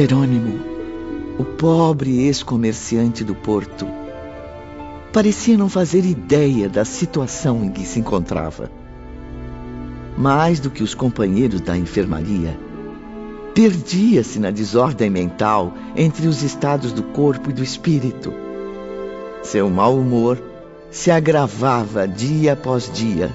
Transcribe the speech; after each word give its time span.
Jerônimo, 0.00 0.58
o 1.38 1.44
pobre 1.44 2.22
ex-comerciante 2.22 3.22
do 3.22 3.34
porto, 3.34 3.86
parecia 5.12 5.58
não 5.58 5.68
fazer 5.68 6.06
ideia 6.06 6.70
da 6.70 6.86
situação 6.86 7.62
em 7.62 7.68
que 7.68 7.84
se 7.84 8.00
encontrava. 8.00 8.70
Mais 10.16 10.58
do 10.58 10.70
que 10.70 10.82
os 10.82 10.94
companheiros 10.94 11.60
da 11.60 11.76
enfermaria, 11.76 12.58
perdia-se 13.54 14.38
na 14.38 14.50
desordem 14.50 15.10
mental 15.10 15.74
entre 15.94 16.26
os 16.28 16.42
estados 16.42 16.94
do 16.94 17.02
corpo 17.02 17.50
e 17.50 17.52
do 17.52 17.62
espírito. 17.62 18.32
Seu 19.42 19.68
mau 19.68 19.98
humor 19.98 20.42
se 20.90 21.10
agravava 21.10 22.08
dia 22.08 22.54
após 22.54 22.90
dia, 22.90 23.30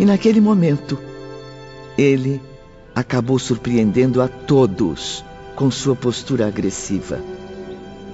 e 0.00 0.06
naquele 0.06 0.40
momento, 0.40 0.98
ele 1.98 2.40
acabou 2.94 3.38
surpreendendo 3.38 4.22
a 4.22 4.28
todos 4.28 5.22
com 5.54 5.70
sua 5.70 5.94
postura 5.94 6.46
agressiva. 6.46 7.20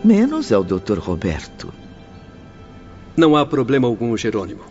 Menos 0.04 0.50
é 0.52 0.58
o 0.58 0.64
Dr. 0.64 0.98
Roberto. 0.98 1.72
Não 3.16 3.36
há 3.36 3.44
problema 3.44 3.88
algum, 3.88 4.16
Jerônimo. 4.16 4.62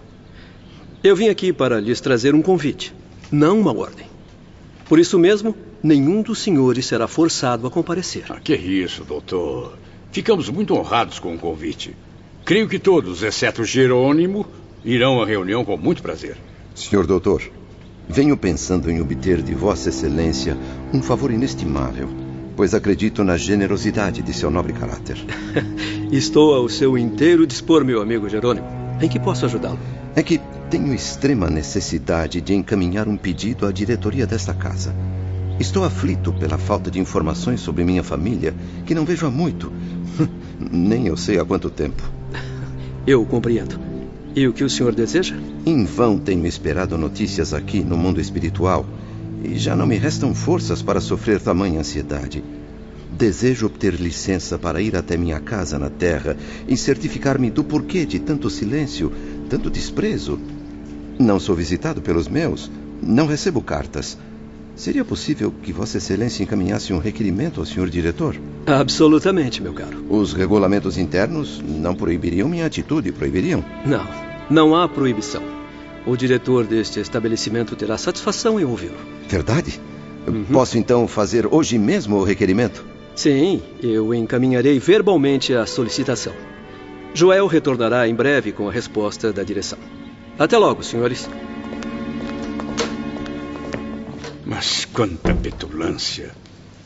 Eu 1.04 1.16
vim 1.16 1.30
aqui 1.30 1.52
para 1.52 1.80
lhes 1.80 2.02
trazer 2.02 2.34
um 2.34 2.42
convite, 2.42 2.94
não 3.32 3.60
uma 3.60 3.76
ordem. 3.76 4.08
Por 4.88 5.00
isso 5.00 5.20
mesmo, 5.20 5.56
nenhum 5.84 6.22
dos 6.22 6.40
senhores 6.40 6.86
será 6.86 7.08
forçado 7.08 7.68
a 7.68 7.72
comparecer. 7.72 8.26
Ah, 8.30 8.40
que 8.40 8.56
isso, 8.56 9.04
doutor. 9.04 9.78
Ficamos 10.12 10.50
muito 10.50 10.74
honrados 10.74 11.20
com 11.20 11.36
o 11.36 11.38
convite. 11.38 11.96
Creio 12.46 12.68
que 12.70 12.80
todos, 12.80 13.22
exceto 13.24 13.64
Jerônimo, 13.66 14.46
irão 14.84 15.22
à 15.22 15.26
reunião 15.26 15.66
com 15.66 15.78
muito 15.78 16.02
prazer. 16.02 16.38
Senhor 16.74 17.06
doutor, 17.06 17.44
venho 18.08 18.38
pensando 18.38 18.90
em 18.90 19.02
obter 19.02 19.42
de 19.42 19.54
Vossa 19.54 19.90
Excelência 19.90 20.58
um 20.94 21.02
favor 21.02 21.32
inestimável, 21.32 22.08
pois 22.58 22.74
acredito 22.74 23.24
na 23.24 23.38
generosidade 23.38 24.24
de 24.24 24.34
seu 24.34 24.50
nobre 24.50 24.74
caráter. 24.74 25.16
Estou 26.12 26.56
ao 26.56 26.68
seu 26.68 26.98
inteiro 26.98 27.46
dispor, 27.46 27.86
meu 27.86 28.02
amigo 28.02 28.28
Jerônimo. 28.28 28.66
Em 29.00 29.08
que 29.08 29.20
posso 29.20 29.46
ajudá-lo? 29.46 29.78
É 30.16 30.24
que 30.24 30.42
tenho 30.72 30.92
extrema 30.92 31.52
necessidade 31.52 32.42
de 32.42 32.56
encaminhar 32.56 33.08
um 33.08 33.16
pedido 33.16 33.68
à 33.68 33.72
diretoria 33.72 34.26
desta 34.26 34.56
casa. 34.56 34.94
Estou 35.60 35.84
aflito 35.84 36.34
pela 36.34 36.58
falta 36.58 36.90
de 36.90 37.00
informações 37.00 37.62
sobre 37.62 37.84
minha 37.84 38.04
família, 38.04 38.56
que 38.88 38.96
não 38.96 39.06
vejo 39.06 39.28
há 39.28 39.30
muito. 39.30 39.72
Nem 40.60 41.06
eu 41.06 41.16
sei 41.16 41.40
há 41.40 41.46
quanto 41.46 41.70
tempo. 41.70 42.02
Eu 43.06 43.24
compreendo. 43.24 43.80
E 44.36 44.48
o 44.48 44.54
que 44.54 44.64
o 44.64 44.70
senhor 44.70 44.94
deseja? 44.94 45.36
Em 45.66 45.86
vão 45.86 46.18
tenho 46.18 46.46
esperado 46.46 46.98
notícias 46.98 47.54
aqui 47.54 47.82
no 47.82 47.96
mundo 47.96 48.20
espiritual 48.20 48.86
e 49.48 49.58
já 49.58 49.76
não 49.76 49.88
me 49.88 49.98
restam 49.98 50.36
forças 50.36 50.82
para 50.82 51.00
sofrer 51.00 51.40
tamanha 51.40 51.80
ansiedade. 51.80 52.44
Desejo 53.10 53.66
obter 53.66 53.94
licença 53.94 54.60
para 54.60 54.82
ir 54.82 54.96
até 54.96 55.16
minha 55.16 55.40
casa 55.40 55.80
na 55.80 55.90
Terra 55.90 56.36
e 56.68 56.76
certificar-me 56.76 57.50
do 57.50 57.64
porquê 57.64 58.06
de 58.06 58.20
tanto 58.20 58.50
silêncio, 58.50 59.12
tanto 59.50 59.70
desprezo. 59.70 60.38
Não 61.18 61.40
sou 61.40 61.56
visitado 61.56 62.02
pelos 62.02 62.28
meus, 62.28 62.70
não 63.02 63.26
recebo 63.26 63.62
cartas. 63.62 64.18
Seria 64.76 65.04
possível 65.04 65.52
que 65.64 65.74
Vossa 65.74 65.98
Excelência 65.98 66.44
encaminhasse 66.44 66.94
um 66.94 67.00
requerimento 67.00 67.60
ao 67.60 67.66
senhor 67.66 67.90
diretor? 67.90 68.36
Absolutamente, 68.68 69.64
meu 69.64 69.74
caro. 69.74 70.06
Os 70.10 70.34
regulamentos 70.34 70.98
internos 70.98 71.64
não 71.66 71.96
proibiriam 71.96 72.50
minha 72.50 72.66
atitude, 72.66 73.12
proibiriam? 73.12 73.64
Não, 73.86 74.06
não 74.50 74.76
há 74.76 74.88
proibição. 74.88 75.57
O 76.08 76.16
diretor 76.16 76.66
deste 76.66 77.02
estabelecimento 77.02 77.76
terá 77.76 77.98
satisfação 77.98 78.58
em 78.58 78.64
ouvi-lo. 78.64 78.96
Verdade? 79.28 79.78
Uhum. 80.26 80.46
Posso 80.46 80.78
então 80.78 81.06
fazer 81.06 81.46
hoje 81.46 81.78
mesmo 81.78 82.16
o 82.16 82.24
requerimento? 82.24 82.86
Sim, 83.14 83.62
eu 83.84 84.14
encaminharei 84.14 84.80
verbalmente 84.80 85.54
a 85.54 85.66
solicitação. 85.66 86.32
Joel 87.14 87.46
retornará 87.46 88.08
em 88.08 88.16
breve 88.16 88.54
com 88.54 88.70
a 88.70 88.72
resposta 88.72 89.34
da 89.34 89.44
direção. 89.44 89.78
Até 90.40 90.58
logo, 90.58 90.82
senhores. 90.82 91.30
Mas 94.46 94.86
quanta 94.86 95.36
petulância. 95.36 96.32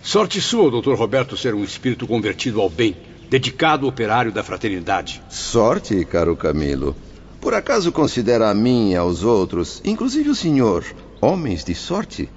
Sorte 0.01 0.41
sua, 0.41 0.71
doutor 0.71 0.97
Roberto, 0.97 1.37
ser 1.37 1.53
um 1.53 1.63
espírito 1.63 2.07
convertido 2.07 2.59
ao 2.59 2.71
bem, 2.71 2.97
dedicado 3.29 3.85
operário 3.85 4.31
da 4.31 4.43
fraternidade. 4.43 5.21
Sorte, 5.29 6.03
caro 6.05 6.35
Camilo. 6.35 6.95
Por 7.41 7.55
acaso 7.55 7.91
considera 7.91 8.51
a 8.51 8.53
mim 8.53 8.91
e 8.91 8.95
aos 8.95 9.23
outros, 9.23 9.81
inclusive 9.83 10.29
o 10.29 10.35
senhor, 10.35 10.85
homens 11.19 11.63
de 11.63 11.73
sorte? 11.73 12.29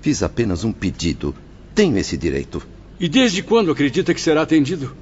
Fiz 0.00 0.22
apenas 0.22 0.62
um 0.62 0.70
pedido. 0.70 1.34
Tenho 1.74 1.98
esse 1.98 2.16
direito. 2.16 2.62
E 2.98 3.08
desde 3.08 3.42
quando 3.42 3.72
acredita 3.72 4.14
que 4.14 4.20
será 4.20 4.42
atendido? 4.42 4.94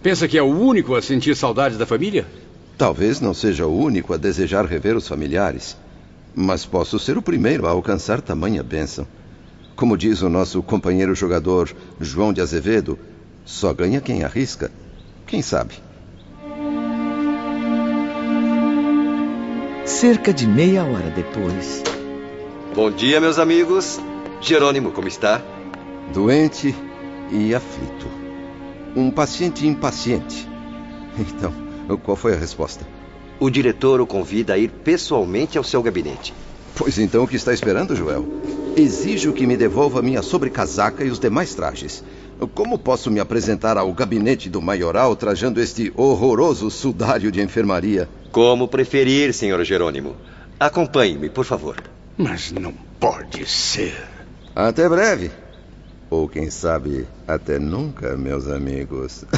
Pensa 0.00 0.28
que 0.28 0.38
é 0.38 0.42
o 0.42 0.56
único 0.56 0.94
a 0.94 1.02
sentir 1.02 1.34
saudades 1.34 1.76
da 1.76 1.84
família? 1.84 2.28
Talvez 2.78 3.20
não 3.20 3.34
seja 3.34 3.66
o 3.66 3.76
único 3.76 4.14
a 4.14 4.16
desejar 4.16 4.66
rever 4.66 4.96
os 4.96 5.08
familiares. 5.08 5.76
Mas 6.32 6.64
posso 6.64 6.96
ser 6.96 7.18
o 7.18 7.22
primeiro 7.22 7.66
a 7.66 7.70
alcançar 7.70 8.20
tamanha 8.20 8.62
bênção. 8.62 9.04
Como 9.74 9.98
diz 9.98 10.22
o 10.22 10.28
nosso 10.28 10.62
companheiro 10.62 11.12
jogador 11.12 11.74
João 12.00 12.32
de 12.32 12.40
Azevedo, 12.40 12.96
só 13.44 13.74
ganha 13.74 14.00
quem 14.00 14.22
arrisca. 14.22 14.70
Quem 15.26 15.42
sabe? 15.42 15.74
Cerca 20.02 20.34
de 20.34 20.48
meia 20.48 20.82
hora 20.82 21.10
depois. 21.10 21.80
Bom 22.74 22.90
dia, 22.90 23.20
meus 23.20 23.38
amigos. 23.38 24.00
Jerônimo, 24.40 24.90
como 24.90 25.06
está? 25.06 25.40
Doente 26.12 26.74
e 27.30 27.54
aflito. 27.54 28.08
Um 28.96 29.12
paciente 29.12 29.64
impaciente. 29.64 30.48
Então, 31.16 31.54
qual 31.98 32.16
foi 32.16 32.34
a 32.34 32.36
resposta? 32.36 32.84
O 33.38 33.48
diretor 33.48 34.00
o 34.00 34.06
convida 34.06 34.54
a 34.54 34.58
ir 34.58 34.70
pessoalmente 34.70 35.56
ao 35.56 35.62
seu 35.62 35.80
gabinete. 35.80 36.34
Pois 36.74 36.98
então, 36.98 37.22
o 37.22 37.28
que 37.28 37.36
está 37.36 37.54
esperando, 37.54 37.94
Joel? 37.94 38.26
Exijo 38.76 39.32
que 39.32 39.46
me 39.46 39.56
devolva 39.56 40.02
minha 40.02 40.20
sobrecasaca 40.20 41.04
e 41.04 41.10
os 41.10 41.20
demais 41.20 41.54
trajes. 41.54 42.02
Como 42.56 42.76
posso 42.76 43.08
me 43.08 43.20
apresentar 43.20 43.78
ao 43.78 43.92
gabinete 43.92 44.50
do 44.50 44.60
maioral 44.60 45.14
trajando 45.14 45.60
este 45.60 45.92
horroroso 45.94 46.72
sudário 46.72 47.30
de 47.30 47.40
enfermaria? 47.40 48.08
Como 48.32 48.66
preferir, 48.66 49.32
senhor 49.32 49.62
Jerônimo. 49.62 50.16
Acompanhe-me, 50.58 51.28
por 51.28 51.44
favor. 51.44 51.76
Mas 52.16 52.50
não 52.50 52.72
pode 52.98 53.46
ser. 53.48 53.94
Até 54.56 54.88
breve. 54.88 55.30
Ou 56.10 56.28
quem 56.28 56.50
sabe, 56.50 57.06
até 57.28 57.58
nunca, 57.58 58.16
meus 58.16 58.48
amigos. 58.48 59.24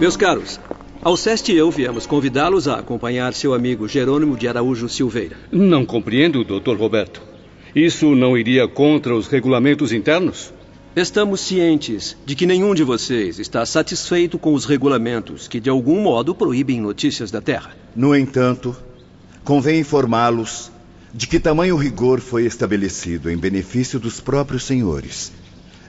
Meus 0.00 0.16
caros, 0.16 0.58
Alceste 1.04 1.52
e 1.52 1.56
eu 1.56 1.68
viemos 1.70 2.06
convidá-los 2.06 2.68
a 2.68 2.78
acompanhar 2.78 3.34
seu 3.34 3.54
amigo 3.54 3.88
Jerônimo 3.88 4.36
de 4.36 4.46
Araújo 4.46 4.88
Silveira. 4.88 5.36
Não 5.50 5.84
compreendo, 5.84 6.44
Dr. 6.44 6.76
Roberto. 6.76 7.22
Isso 7.74 8.14
não 8.14 8.38
iria 8.38 8.68
contra 8.68 9.14
os 9.14 9.26
regulamentos 9.26 9.92
internos? 9.92 10.52
Estamos 10.94 11.40
cientes 11.40 12.16
de 12.26 12.34
que 12.34 12.46
nenhum 12.46 12.74
de 12.74 12.84
vocês 12.84 13.38
está 13.38 13.64
satisfeito 13.64 14.38
com 14.38 14.52
os 14.52 14.64
regulamentos 14.64 15.48
que, 15.48 15.58
de 15.58 15.70
algum 15.70 16.00
modo, 16.02 16.34
proíbem 16.34 16.80
notícias 16.80 17.30
da 17.30 17.40
Terra. 17.40 17.74
No 17.96 18.14
entanto, 18.14 18.76
convém 19.42 19.80
informá-los 19.80 20.70
de 21.14 21.26
que 21.26 21.40
tamanho 21.40 21.76
rigor 21.76 22.20
foi 22.20 22.44
estabelecido 22.44 23.30
em 23.30 23.36
benefício 23.36 23.98
dos 23.98 24.20
próprios 24.20 24.64
senhores 24.64 25.32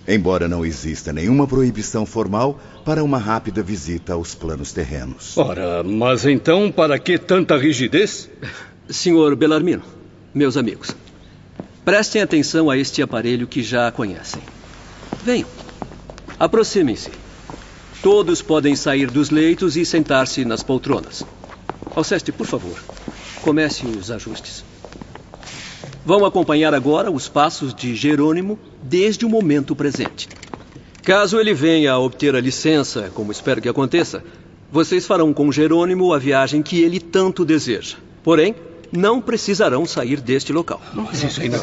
embora 0.07 0.47
não 0.47 0.65
exista 0.65 1.13
nenhuma 1.13 1.47
proibição 1.47 2.05
formal 2.05 2.59
para 2.83 3.03
uma 3.03 3.17
rápida 3.17 3.63
visita 3.63 4.13
aos 4.13 4.35
planos 4.35 4.71
terrenos. 4.71 5.37
Ora, 5.37 5.83
mas 5.83 6.25
então 6.25 6.71
para 6.71 6.99
que 6.99 7.17
tanta 7.17 7.57
rigidez? 7.57 8.29
Senhor 8.89 9.35
Belarmino, 9.35 9.83
meus 10.33 10.57
amigos, 10.57 10.95
prestem 11.85 12.21
atenção 12.21 12.69
a 12.69 12.77
este 12.77 13.01
aparelho 13.01 13.47
que 13.47 13.63
já 13.63 13.91
conhecem. 13.91 14.41
Venham, 15.23 15.47
aproximem-se. 16.37 17.09
Todos 18.01 18.41
podem 18.41 18.75
sair 18.75 19.09
dos 19.09 19.29
leitos 19.29 19.77
e 19.77 19.85
sentar-se 19.85 20.43
nas 20.43 20.61
poltronas. 20.61 21.23
Alceste, 21.95 22.31
por 22.33 22.45
favor, 22.45 22.77
comece 23.41 23.85
os 23.85 24.11
ajustes. 24.11 24.65
Vão 26.05 26.25
acompanhar 26.25 26.73
agora 26.73 27.09
os 27.09 27.29
passos 27.29 27.73
de 27.73 27.95
Jerônimo 27.95 28.59
desde 28.81 29.25
o 29.25 29.29
momento 29.29 29.73
presente. 29.73 30.27
Caso 31.01 31.39
ele 31.39 31.53
venha 31.53 31.93
a 31.93 31.99
obter 31.99 32.35
a 32.35 32.41
licença, 32.41 33.09
como 33.13 33.31
espero 33.31 33.61
que 33.61 33.69
aconteça, 33.69 34.21
vocês 34.69 35.05
farão 35.05 35.33
com 35.33 35.49
Jerônimo 35.51 36.13
a 36.13 36.19
viagem 36.19 36.61
que 36.61 36.81
ele 36.81 36.99
tanto 36.99 37.45
deseja. 37.45 37.95
Porém, 38.21 38.55
não 38.91 39.21
precisarão 39.21 39.85
sair 39.85 40.19
deste 40.19 40.51
local. 40.51 40.81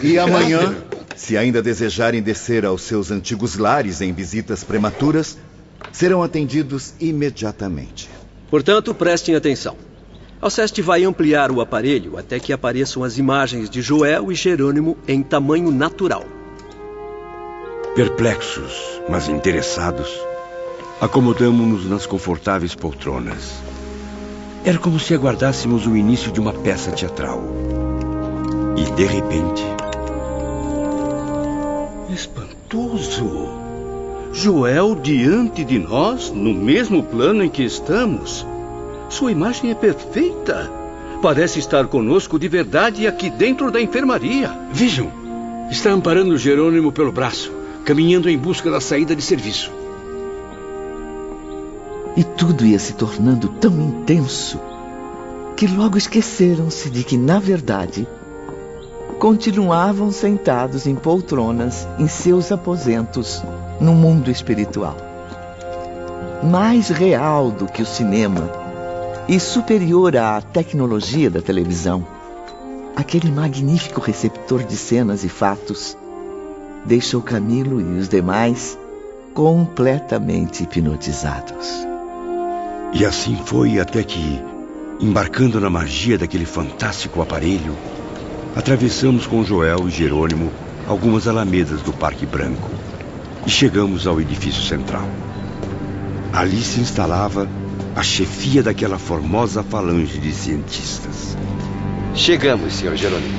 E 0.02 0.18
amanhã, 0.18 0.74
se 1.20 1.36
ainda 1.36 1.60
desejarem 1.60 2.22
descer 2.22 2.64
aos 2.64 2.80
seus 2.80 3.10
antigos 3.10 3.58
lares 3.58 4.00
em 4.00 4.10
visitas 4.10 4.64
prematuras, 4.64 5.36
serão 5.92 6.22
atendidos 6.22 6.94
imediatamente. 6.98 8.08
Portanto, 8.50 8.94
prestem 8.94 9.34
atenção. 9.34 9.76
Alceste 10.40 10.80
vai 10.80 11.04
ampliar 11.04 11.50
o 11.50 11.60
aparelho 11.60 12.16
até 12.16 12.40
que 12.40 12.54
apareçam 12.54 13.04
as 13.04 13.18
imagens 13.18 13.68
de 13.68 13.82
Joel 13.82 14.32
e 14.32 14.34
Jerônimo 14.34 14.96
em 15.06 15.22
tamanho 15.22 15.70
natural. 15.70 16.24
Perplexos, 17.94 19.02
mas 19.06 19.28
interessados, 19.28 20.08
acomodamos-nos 21.02 21.84
nas 21.84 22.06
confortáveis 22.06 22.74
poltronas. 22.74 23.60
Era 24.64 24.78
como 24.78 24.98
se 24.98 25.12
aguardássemos 25.12 25.86
o 25.86 25.94
início 25.94 26.32
de 26.32 26.40
uma 26.40 26.54
peça 26.54 26.90
teatral. 26.92 27.44
E, 28.74 28.90
de 28.92 29.04
repente. 29.04 29.79
Espantoso! 32.12 33.48
Joel 34.32 34.96
diante 34.96 35.64
de 35.64 35.78
nós, 35.78 36.30
no 36.30 36.52
mesmo 36.52 37.04
plano 37.04 37.44
em 37.44 37.48
que 37.48 37.62
estamos. 37.62 38.44
Sua 39.08 39.30
imagem 39.30 39.70
é 39.70 39.74
perfeita. 39.74 40.70
Parece 41.22 41.60
estar 41.60 41.86
conosco 41.86 42.38
de 42.38 42.48
verdade 42.48 43.06
aqui 43.06 43.30
dentro 43.30 43.70
da 43.70 43.80
enfermaria. 43.80 44.50
Vejam, 44.72 45.10
está 45.70 45.90
amparando 45.90 46.36
Jerônimo 46.36 46.90
pelo 46.90 47.12
braço, 47.12 47.52
caminhando 47.84 48.28
em 48.28 48.36
busca 48.36 48.70
da 48.70 48.80
saída 48.80 49.14
de 49.14 49.22
serviço. 49.22 49.70
E 52.16 52.24
tudo 52.24 52.66
ia 52.66 52.78
se 52.78 52.94
tornando 52.94 53.48
tão 53.48 53.80
intenso 53.80 54.60
que 55.56 55.66
logo 55.66 55.96
esqueceram-se 55.96 56.90
de 56.90 57.04
que, 57.04 57.16
na 57.16 57.38
verdade, 57.38 58.06
continuavam 59.20 60.10
sentados 60.10 60.86
em 60.86 60.94
poltronas 60.94 61.86
em 61.98 62.08
seus 62.08 62.50
aposentos 62.50 63.44
no 63.78 63.92
mundo 63.92 64.30
espiritual. 64.30 64.96
Mais 66.42 66.88
real 66.88 67.50
do 67.50 67.66
que 67.66 67.82
o 67.82 67.86
cinema 67.86 68.50
e 69.28 69.38
superior 69.38 70.16
à 70.16 70.40
tecnologia 70.40 71.28
da 71.28 71.42
televisão, 71.42 72.02
aquele 72.96 73.30
magnífico 73.30 74.00
receptor 74.00 74.64
de 74.64 74.74
cenas 74.74 75.22
e 75.22 75.28
fatos 75.28 75.94
deixou 76.86 77.20
Camilo 77.20 77.78
e 77.78 77.98
os 77.98 78.08
demais 78.08 78.78
completamente 79.34 80.62
hipnotizados. 80.62 81.86
E 82.94 83.04
assim 83.04 83.36
foi 83.44 83.78
até 83.78 84.02
que, 84.02 84.42
embarcando 84.98 85.60
na 85.60 85.68
magia 85.68 86.16
daquele 86.16 86.46
fantástico 86.46 87.20
aparelho, 87.20 87.76
atravessamos 88.54 89.26
com 89.26 89.44
Joel 89.44 89.88
e 89.88 89.90
Jerônimo 89.90 90.50
algumas 90.88 91.28
alamedas 91.28 91.82
do 91.82 91.92
Parque 91.92 92.26
Branco 92.26 92.70
e 93.46 93.50
chegamos 93.50 94.06
ao 94.06 94.20
edifício 94.20 94.62
central. 94.62 95.08
Ali 96.32 96.60
se 96.62 96.80
instalava 96.80 97.48
a 97.94 98.02
chefia 98.02 98.62
daquela 98.62 98.98
formosa 98.98 99.62
falange 99.62 100.18
de 100.18 100.32
cientistas. 100.32 101.36
Chegamos, 102.14 102.74
Sr. 102.74 102.96
Jerônimo. 102.96 103.38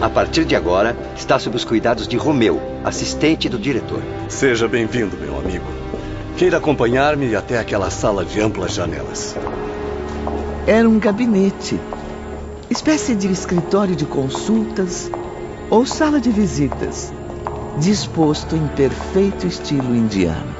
A 0.00 0.08
partir 0.08 0.44
de 0.44 0.56
agora, 0.56 0.96
está 1.16 1.38
sob 1.38 1.56
os 1.56 1.64
cuidados 1.64 2.08
de 2.08 2.16
Romeu, 2.16 2.60
assistente 2.84 3.48
do 3.48 3.58
diretor. 3.58 4.02
Seja 4.28 4.66
bem-vindo, 4.66 5.16
meu 5.18 5.38
amigo. 5.38 5.66
Queira 6.38 6.56
acompanhar-me 6.56 7.34
até 7.34 7.58
aquela 7.58 7.90
sala 7.90 8.24
de 8.24 8.40
amplas 8.40 8.74
janelas. 8.74 9.36
Era 10.66 10.88
um 10.88 10.98
gabinete, 10.98 11.78
espécie 12.70 13.16
de 13.16 13.26
escritório 13.26 13.96
de 13.96 14.06
consultas 14.06 15.10
ou 15.68 15.84
sala 15.84 16.20
de 16.20 16.30
visitas, 16.30 17.12
disposto 17.80 18.54
em 18.54 18.64
perfeito 18.68 19.44
estilo 19.44 19.94
indiano. 19.94 20.54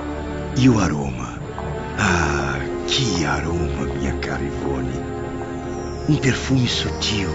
E 0.58 0.68
o 0.68 0.80
aroma? 0.80 1.40
Ah, 1.96 2.58
que 2.88 3.24
aroma, 3.24 3.86
minha 3.96 4.12
cara 4.14 4.42
Ivone. 4.42 4.90
Um 6.08 6.16
perfume 6.16 6.66
sutil, 6.66 7.28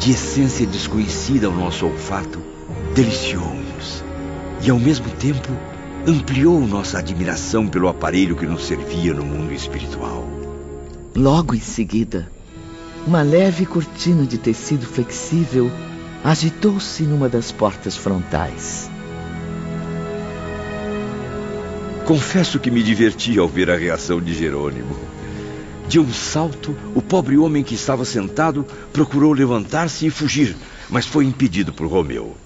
de 0.00 0.10
essência 0.10 0.66
desconhecida 0.66 1.46
ao 1.46 1.52
nosso 1.52 1.86
olfato, 1.86 2.42
deliciou-nos. 2.96 4.02
E 4.60 4.68
ao 4.68 4.80
mesmo 4.80 5.08
tempo 5.10 5.48
ampliou 6.04 6.60
nossa 6.66 6.98
admiração 6.98 7.68
pelo 7.68 7.86
aparelho 7.86 8.34
que 8.34 8.46
nos 8.46 8.66
servia 8.66 9.14
no 9.14 9.24
mundo 9.24 9.52
espiritual. 9.52 10.26
Logo 11.14 11.54
em 11.54 11.60
seguida, 11.60 12.28
uma 13.06 13.22
leve 13.22 13.64
cortina 13.64 14.26
de 14.26 14.38
tecido 14.38 14.86
flexível 14.86 15.70
agitou-se 16.22 17.04
numa 17.04 17.28
das 17.28 17.52
portas 17.52 17.96
frontais. 17.96 18.90
Confesso 22.04 22.58
que 22.58 22.70
me 22.70 22.82
diverti 22.82 23.38
ao 23.38 23.46
ver 23.46 23.70
a 23.70 23.76
reação 23.76 24.20
de 24.20 24.32
Jerônimo. 24.34 24.96
De 25.88 25.98
um 25.98 26.12
salto, 26.12 26.76
o 26.94 27.00
pobre 27.00 27.38
homem 27.38 27.62
que 27.62 27.74
estava 27.74 28.04
sentado 28.04 28.66
procurou 28.92 29.32
levantar-se 29.32 30.06
e 30.06 30.10
fugir, 30.10 30.56
mas 30.88 31.06
foi 31.06 31.24
impedido 31.24 31.72
por 31.72 31.86
Romeu. 31.86 32.36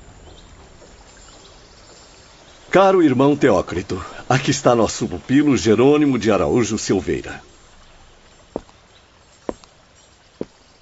Caro 2.72 3.02
irmão 3.02 3.36
Teócrito, 3.36 4.02
aqui 4.28 4.50
está 4.50 4.74
nosso 4.74 5.06
pupilo 5.06 5.56
Jerônimo 5.56 6.18
de 6.18 6.30
Araújo 6.30 6.78
Silveira. 6.78 7.42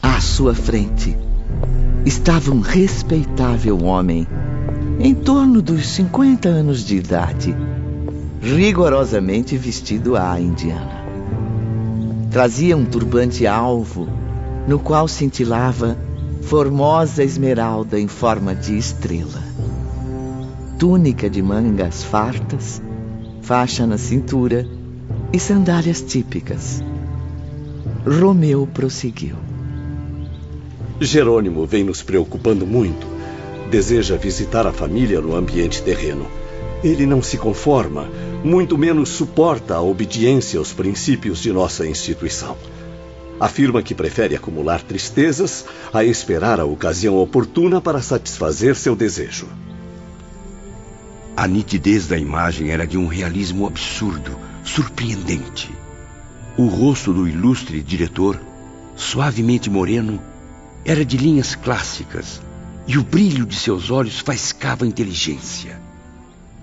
À 0.03 0.21
sua 0.41 0.55
frente 0.55 1.15
estava 2.07 2.51
um 2.51 2.61
respeitável 2.61 3.85
homem, 3.85 4.27
em 4.99 5.15
torno 5.15 5.61
dos 5.61 5.87
50 5.89 6.49
anos 6.49 6.83
de 6.83 6.97
idade, 6.97 7.55
rigorosamente 8.41 9.59
vestido 9.59 10.17
à 10.17 10.41
indiana. 10.41 11.05
Trazia 12.31 12.75
um 12.75 12.87
turbante 12.87 13.47
alvo, 13.47 14.09
no 14.67 14.79
qual 14.79 15.07
cintilava 15.07 15.99
formosa 16.41 17.23
esmeralda 17.23 18.01
em 18.01 18.09
forma 18.09 18.55
de 18.55 18.79
estrela. 18.79 19.43
Túnica 20.79 21.29
de 21.29 21.43
mangas 21.43 22.03
fartas, 22.03 22.81
faixa 23.43 23.87
na 23.87 23.99
cintura 23.99 24.67
e 25.35 25.39
sandálias 25.39 26.01
típicas. 26.01 26.83
Romeu 28.07 28.67
prosseguiu. 28.67 29.50
Jerônimo 31.01 31.65
vem 31.65 31.83
nos 31.83 32.03
preocupando 32.03 32.67
muito. 32.67 33.07
Deseja 33.71 34.17
visitar 34.17 34.67
a 34.67 34.73
família 34.73 35.21
no 35.21 35.35
ambiente 35.35 35.83
terreno. 35.83 36.27
Ele 36.85 37.07
não 37.07 37.23
se 37.23 37.39
conforma, 37.39 38.09
muito 38.45 38.77
menos 38.77 39.09
suporta 39.09 39.75
a 39.75 39.81
obediência 39.81 40.59
aos 40.59 40.73
princípios 40.73 41.41
de 41.41 41.53
nossa 41.53 41.87
instituição. 41.87 42.57
Afirma 43.39 43.83
que 43.83 43.95
prefere 43.95 44.37
acumular 44.37 44.83
tristezas 44.83 45.65
a 45.93 46.05
esperar 46.05 46.61
a 46.61 46.67
ocasião 46.67 47.17
oportuna 47.17 47.81
para 47.81 48.03
satisfazer 48.03 48.77
seu 48.77 48.95
desejo. 48.95 49.49
A 51.35 51.47
nitidez 51.47 52.07
da 52.07 52.19
imagem 52.19 52.71
era 52.71 52.87
de 52.87 52.99
um 52.99 53.07
realismo 53.07 53.67
absurdo, 53.67 54.37
surpreendente. 54.63 55.71
O 56.59 56.67
rosto 56.67 57.15
do 57.15 57.27
ilustre 57.27 57.81
diretor, 57.81 58.39
suavemente 58.95 59.71
moreno, 59.71 60.21
era 60.85 61.05
de 61.05 61.17
linhas 61.17 61.55
clássicas 61.55 62.41
e 62.87 62.97
o 62.99 63.05
brilho 63.05 63.47
de 63.47 63.55
seus 63.55 63.91
olhos 63.91 64.21
faiscava 64.21 64.87
inteligência. 64.87 65.81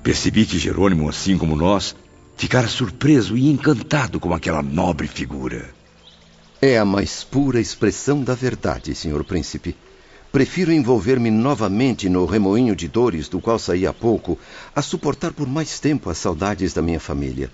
Percebi 0.04 0.46
que 0.46 0.58
Jerônimo, 0.58 1.08
assim 1.10 1.38
como 1.38 1.56
nós, 1.56 1.96
ficara 2.36 2.68
surpreso 2.68 3.38
e 3.38 3.50
encantado 3.50 4.20
com 4.20 4.34
aquela 4.34 4.62
nobre 4.62 5.08
figura. 5.08 5.70
É 6.62 6.78
a 6.78 6.86
mais 6.86 7.24
pura 7.24 7.60
expressão 7.60 8.24
da 8.24 8.34
verdade, 8.34 8.96
senhor 8.96 9.24
príncipe. 9.24 9.76
Prefiro 10.32 10.72
envolver-me 10.72 11.32
novamente 11.32 12.10
no 12.10 12.26
remoinho 12.26 12.76
de 12.76 12.88
dores 12.88 13.30
do 13.30 13.40
qual 13.40 13.58
saí 13.58 13.86
há 13.86 13.94
pouco, 13.94 14.38
a 14.76 14.82
suportar 14.82 15.32
por 15.34 15.48
mais 15.48 15.80
tempo 15.80 16.10
as 16.10 16.18
saudades 16.18 16.74
da 16.74 16.82
minha 16.82 17.00
família. 17.00 17.52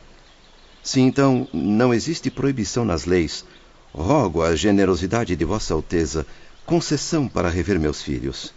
Se 0.81 0.99
então 0.99 1.47
não 1.53 1.93
existe 1.93 2.29
proibição 2.31 2.83
nas 2.83 3.05
leis, 3.05 3.45
rogo 3.93 4.41
a 4.41 4.55
generosidade 4.55 5.35
de 5.35 5.45
Vossa 5.45 5.73
Alteza 5.73 6.25
concessão 6.65 7.27
para 7.27 7.49
rever 7.49 7.79
meus 7.79 8.01
filhos. 8.01 8.53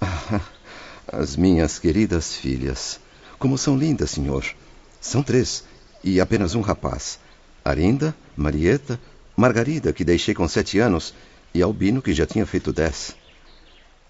Ah, 0.00 0.40
as 1.08 1.36
minhas 1.36 1.78
queridas 1.78 2.34
filhas. 2.34 3.00
Como 3.38 3.56
são 3.56 3.76
lindas, 3.76 4.10
senhor. 4.10 4.44
São 5.00 5.22
três, 5.22 5.64
e 6.02 6.20
apenas 6.20 6.54
um 6.54 6.60
rapaz. 6.60 7.18
Arinda, 7.64 8.14
Marieta, 8.36 9.00
Margarida, 9.36 9.92
que 9.92 10.04
deixei 10.04 10.34
com 10.34 10.48
sete 10.48 10.78
anos, 10.78 11.14
e 11.52 11.62
Albino, 11.62 12.02
que 12.02 12.12
já 12.12 12.26
tinha 12.26 12.46
feito 12.46 12.72
dez. 12.72 13.14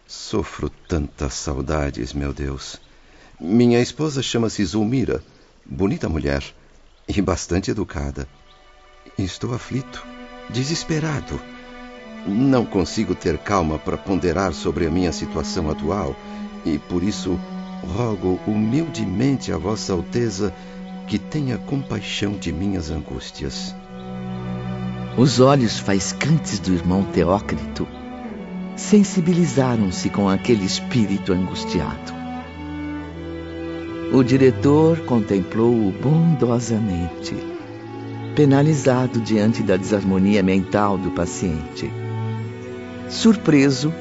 Sofro 0.06 0.70
tantas 0.70 1.34
saudades, 1.34 2.12
meu 2.12 2.32
Deus. 2.32 2.80
Minha 3.40 3.80
esposa 3.80 4.22
chama-se 4.22 4.64
Zulmira, 4.64 5.22
bonita 5.64 6.08
mulher 6.08 6.42
e 7.08 7.20
bastante 7.20 7.70
educada. 7.70 8.28
Estou 9.18 9.52
aflito, 9.52 10.06
desesperado. 10.50 11.40
Não 12.26 12.64
consigo 12.64 13.14
ter 13.14 13.38
calma 13.38 13.78
para 13.78 13.96
ponderar 13.96 14.52
sobre 14.52 14.86
a 14.86 14.90
minha 14.90 15.12
situação 15.12 15.70
atual 15.70 16.16
e, 16.64 16.76
por 16.76 17.02
isso, 17.02 17.38
rogo 17.94 18.40
humildemente 18.46 19.52
a 19.52 19.56
Vossa 19.56 19.92
Alteza 19.92 20.52
que 21.06 21.18
tenha 21.18 21.56
compaixão 21.56 22.32
de 22.32 22.52
minhas 22.52 22.90
angústias. 22.90 23.74
Os 25.16 25.38
olhos 25.38 25.78
faiscantes 25.78 26.58
do 26.58 26.74
irmão 26.74 27.04
Teócrito 27.04 27.86
sensibilizaram-se 28.74 30.10
com 30.10 30.28
aquele 30.28 30.64
espírito 30.64 31.32
angustiado. 31.32 32.12
O 34.12 34.22
diretor 34.22 35.00
contemplou-o 35.00 35.90
bondosamente, 35.92 37.34
penalizado 38.34 39.20
diante 39.20 39.62
da 39.62 39.76
desarmonia 39.76 40.42
mental 40.42 40.98
do 40.98 41.10
paciente. 41.12 41.90
Surpreso, 43.08 43.92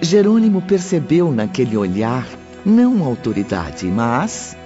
Jerônimo 0.00 0.62
percebeu 0.62 1.30
naquele 1.30 1.76
olhar 1.76 2.26
não 2.64 3.04
autoridade, 3.04 3.86
mas 3.86 4.56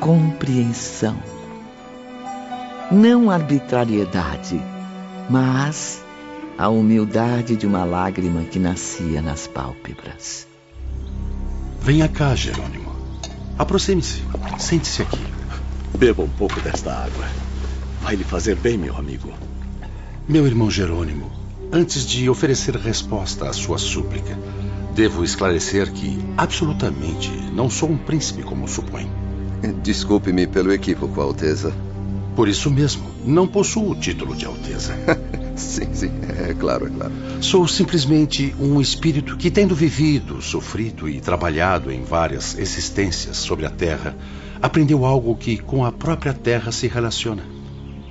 compreensão. 0.00 1.16
Não 2.90 3.30
arbitrariedade, 3.30 4.60
mas 5.30 6.02
a 6.58 6.68
humildade 6.68 7.56
de 7.56 7.66
uma 7.66 7.84
lágrima 7.84 8.44
que 8.44 8.58
nascia 8.58 9.22
nas 9.22 9.46
pálpebras. 9.46 10.46
Venha 11.80 12.08
cá, 12.08 12.34
Jerônimo. 12.34 12.94
Aproxime-se. 13.58 14.22
Sente-se 14.58 15.02
aqui. 15.02 15.20
Beba 15.96 16.22
um 16.22 16.28
pouco 16.28 16.60
desta 16.60 16.92
água. 16.92 17.24
Vai 18.02 18.16
lhe 18.16 18.24
fazer 18.24 18.56
bem, 18.56 18.76
meu 18.76 18.96
amigo. 18.96 19.32
Meu 20.28 20.46
irmão 20.46 20.70
Jerônimo, 20.70 21.30
antes 21.74 22.06
de 22.06 22.30
oferecer 22.30 22.76
resposta 22.76 23.48
à 23.48 23.52
sua 23.52 23.78
súplica, 23.78 24.38
devo 24.94 25.24
esclarecer 25.24 25.92
que 25.92 26.24
absolutamente 26.36 27.28
não 27.52 27.68
sou 27.68 27.90
um 27.90 27.98
príncipe 27.98 28.44
como 28.44 28.68
supõe. 28.68 29.10
Desculpe-me 29.82 30.46
pelo 30.46 30.72
equívoco, 30.72 31.20
Alteza. 31.20 31.74
Por 32.36 32.48
isso 32.48 32.70
mesmo, 32.70 33.10
não 33.24 33.48
possuo 33.48 33.90
o 33.90 33.96
título 33.96 34.36
de 34.36 34.46
Alteza. 34.46 34.94
sim, 35.56 35.92
sim, 35.92 36.12
é 36.48 36.54
claro, 36.54 36.86
é 36.86 36.90
claro. 36.90 37.12
Sou 37.40 37.66
simplesmente 37.66 38.54
um 38.60 38.80
espírito 38.80 39.36
que, 39.36 39.50
tendo 39.50 39.74
vivido, 39.74 40.40
sofrido 40.40 41.08
e 41.08 41.20
trabalhado 41.20 41.90
em 41.90 42.04
várias 42.04 42.56
existências 42.56 43.36
sobre 43.36 43.66
a 43.66 43.70
Terra, 43.70 44.16
aprendeu 44.62 45.04
algo 45.04 45.34
que 45.34 45.58
com 45.58 45.84
a 45.84 45.90
própria 45.90 46.32
Terra 46.32 46.70
se 46.70 46.86
relaciona. 46.86 47.42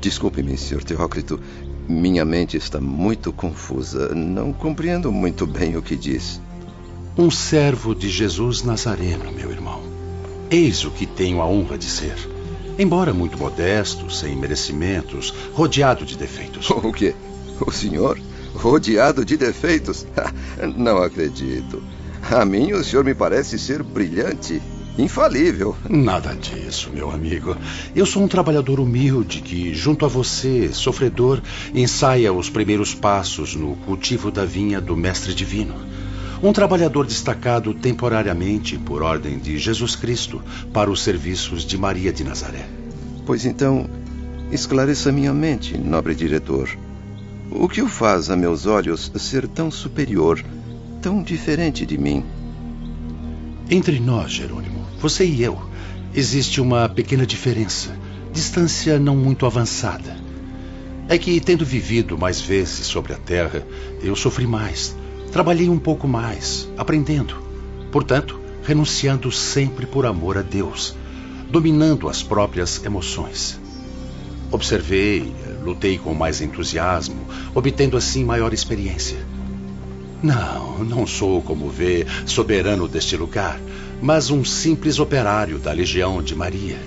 Desculpe-me, 0.01 0.58
Sr. 0.58 0.84
Teócrito. 0.84 1.39
Minha 1.87 2.23
mente 2.23 2.55
está 2.55 2.79
muito 2.79 3.33
confusa. 3.33 4.13
Não 4.15 4.53
compreendo 4.53 5.11
muito 5.11 5.45
bem 5.45 5.75
o 5.75 5.81
que 5.81 5.95
diz. 5.95 6.41
Um 7.17 7.29
servo 7.29 7.93
de 7.93 8.09
Jesus 8.09 8.63
Nazareno, 8.63 9.31
meu 9.31 9.51
irmão. 9.51 9.81
Eis 10.49 10.83
o 10.85 10.91
que 10.91 11.05
tenho 11.05 11.41
a 11.41 11.47
honra 11.47 11.77
de 11.77 11.85
ser. 11.85 12.15
Embora 12.79 13.13
muito 13.13 13.37
modesto, 13.37 14.09
sem 14.09 14.35
merecimentos, 14.35 15.33
rodeado 15.53 16.05
de 16.05 16.17
defeitos. 16.17 16.69
O 16.71 16.91
quê? 16.91 17.13
O 17.59 17.71
senhor? 17.71 18.19
Rodeado 18.55 19.23
de 19.23 19.37
defeitos? 19.37 20.05
Não 20.77 20.97
acredito. 20.97 21.83
A 22.31 22.45
mim 22.45 22.71
o 22.71 22.83
senhor 22.83 23.03
me 23.03 23.13
parece 23.13 23.59
ser 23.59 23.83
brilhante, 23.83 24.61
infalível. 24.97 25.75
Nada 25.89 26.35
disso, 26.35 26.89
meu 26.93 27.12
amigo. 27.12 27.55
Eu 27.95 28.05
sou 28.05 28.23
um 28.23 28.27
trabalhador 28.27 28.79
humilde 28.79 29.41
que, 29.41 29.73
junto 29.73 30.05
a 30.05 30.07
você, 30.07 30.69
sofredor, 30.71 31.41
ensaia 31.73 32.31
os 32.31 32.50
primeiros 32.50 32.93
passos 32.93 33.55
no 33.55 33.75
cultivo 33.77 34.31
da 34.31 34.45
vinha 34.45 34.79
do 34.79 34.95
Mestre 34.95 35.33
Divino. 35.33 35.75
Um 36.41 36.51
trabalhador 36.51 37.05
destacado 37.05 37.73
temporariamente 37.73 38.77
por 38.77 39.01
ordem 39.01 39.39
de 39.39 39.57
Jesus 39.57 39.95
Cristo 39.95 40.41
para 40.73 40.91
os 40.91 41.01
serviços 41.01 41.63
de 41.63 41.77
Maria 41.77 42.12
de 42.12 42.23
Nazaré. 42.23 42.67
Pois 43.25 43.45
então, 43.45 43.89
esclareça 44.51 45.12
minha 45.12 45.33
mente, 45.33 45.77
nobre 45.77 46.13
diretor. 46.13 46.69
O 47.50 47.69
que 47.69 47.81
o 47.81 47.88
faz 47.88 48.29
a 48.29 48.35
meus 48.35 48.65
olhos 48.65 49.12
ser 49.15 49.47
tão 49.47 49.71
superior, 49.71 50.43
tão 51.01 51.23
diferente 51.23 51.85
de 51.85 51.97
mim? 51.97 52.25
Entre 53.70 54.00
nós, 54.00 54.32
Jerônimo, 54.32 54.86
você 55.00 55.25
e 55.25 55.43
eu, 55.43 55.60
existe 56.13 56.60
uma 56.62 56.88
pequena 56.89 57.25
diferença, 57.25 57.98
distância 58.32 59.00
não 59.00 59.15
muito 59.15 59.46
avançada. 59.46 60.17
É 61.08 61.17
que, 61.17 61.39
tendo 61.39 61.65
vivido 61.65 62.17
mais 62.17 62.39
vezes 62.39 62.86
sobre 62.86 63.13
a 63.13 63.17
Terra, 63.17 63.65
eu 64.01 64.15
sofri 64.15 64.48
mais 64.48 64.96
Trabalhei 65.34 65.67
um 65.67 65.79
pouco 65.79 66.08
mais, 66.08 66.70
aprendendo. 66.77 67.36
Portanto, 67.91 68.39
renunciando 68.62 69.32
sempre 69.32 69.88
por 69.88 70.05
amor 70.05 70.38
a 70.38 70.43
Deus, 70.43 70.96
dominando 71.50 72.08
as 72.08 72.22
próprias 72.22 72.86
emoções. 72.86 73.60
Observei, 74.51 75.34
lutei 75.63 75.98
com 75.98 76.13
mais 76.13 76.39
entusiasmo, 76.39 77.27
obtendo 77.55 77.98
assim 77.98 78.24
maior 78.24 78.53
experiência. 78.53 79.17
Não, 80.24 80.86
não 80.86 81.06
sou, 81.06 81.42
como 81.42 81.70
vê, 81.70 82.08
soberano 82.25 82.88
deste 82.88 83.18
lugar, 83.18 83.60
mas 84.01 84.32
um 84.32 84.46
simples 84.46 84.98
operário 84.98 85.60
da 85.60 85.74
Legião 85.74 86.24
de 86.24 86.34
Maria. 86.34 86.80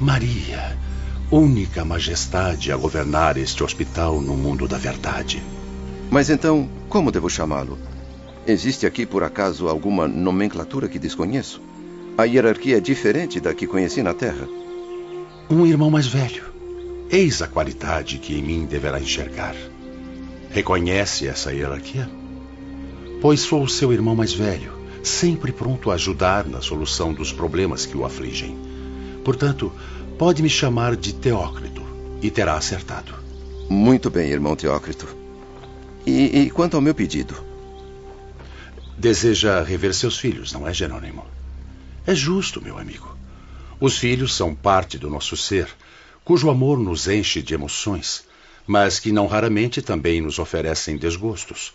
Maria, 0.00 0.74
única 1.30 1.84
majestade 1.84 2.72
a 2.72 2.76
governar 2.76 3.36
este 3.36 3.62
hospital 3.62 4.22
no 4.22 4.34
mundo 4.34 4.66
da 4.66 4.78
verdade. 4.78 5.42
Mas 6.10 6.30
então, 6.30 6.66
como 6.88 7.12
devo 7.12 7.28
chamá-lo? 7.28 7.78
Existe 8.46 8.86
aqui, 8.86 9.04
por 9.04 9.22
acaso, 9.22 9.68
alguma 9.68 10.08
nomenclatura 10.08 10.88
que 10.88 10.98
desconheço? 10.98 11.60
A 12.16 12.24
hierarquia 12.24 12.78
é 12.78 12.80
diferente 12.80 13.38
da 13.38 13.52
que 13.52 13.66
conheci 13.66 14.02
na 14.02 14.14
Terra? 14.14 14.48
Um 15.50 15.66
irmão 15.66 15.90
mais 15.90 16.06
velho. 16.06 16.44
Eis 17.10 17.42
a 17.42 17.46
qualidade 17.46 18.16
que 18.16 18.34
em 18.34 18.42
mim 18.42 18.64
deverá 18.64 18.98
enxergar. 18.98 19.54
Reconhece 20.50 21.28
essa 21.28 21.52
hierarquia? 21.52 22.08
Pois 23.26 23.40
sou 23.40 23.64
o 23.64 23.68
seu 23.68 23.92
irmão 23.92 24.14
mais 24.14 24.32
velho, 24.32 24.72
sempre 25.02 25.50
pronto 25.50 25.90
a 25.90 25.94
ajudar 25.94 26.46
na 26.46 26.62
solução 26.62 27.12
dos 27.12 27.32
problemas 27.32 27.84
que 27.84 27.96
o 27.96 28.04
afligem. 28.04 28.56
Portanto, 29.24 29.72
pode 30.16 30.44
me 30.44 30.48
chamar 30.48 30.94
de 30.94 31.12
Teócrito 31.12 31.82
e 32.22 32.30
terá 32.30 32.54
acertado. 32.54 33.12
Muito 33.68 34.10
bem, 34.10 34.30
irmão 34.30 34.54
Teócrito. 34.54 35.08
E, 36.06 36.42
e 36.42 36.50
quanto 36.50 36.76
ao 36.76 36.80
meu 36.80 36.94
pedido? 36.94 37.34
Deseja 38.96 39.60
rever 39.60 39.92
seus 39.92 40.16
filhos, 40.16 40.52
não 40.52 40.64
é, 40.64 40.72
Jerônimo? 40.72 41.26
É 42.06 42.14
justo, 42.14 42.62
meu 42.62 42.78
amigo. 42.78 43.18
Os 43.80 43.98
filhos 43.98 44.36
são 44.36 44.54
parte 44.54 44.98
do 44.98 45.10
nosso 45.10 45.36
ser, 45.36 45.66
cujo 46.24 46.48
amor 46.48 46.78
nos 46.78 47.08
enche 47.08 47.42
de 47.42 47.54
emoções, 47.54 48.22
mas 48.64 49.00
que 49.00 49.10
não 49.10 49.26
raramente 49.26 49.82
também 49.82 50.20
nos 50.20 50.38
oferecem 50.38 50.96
desgostos. 50.96 51.74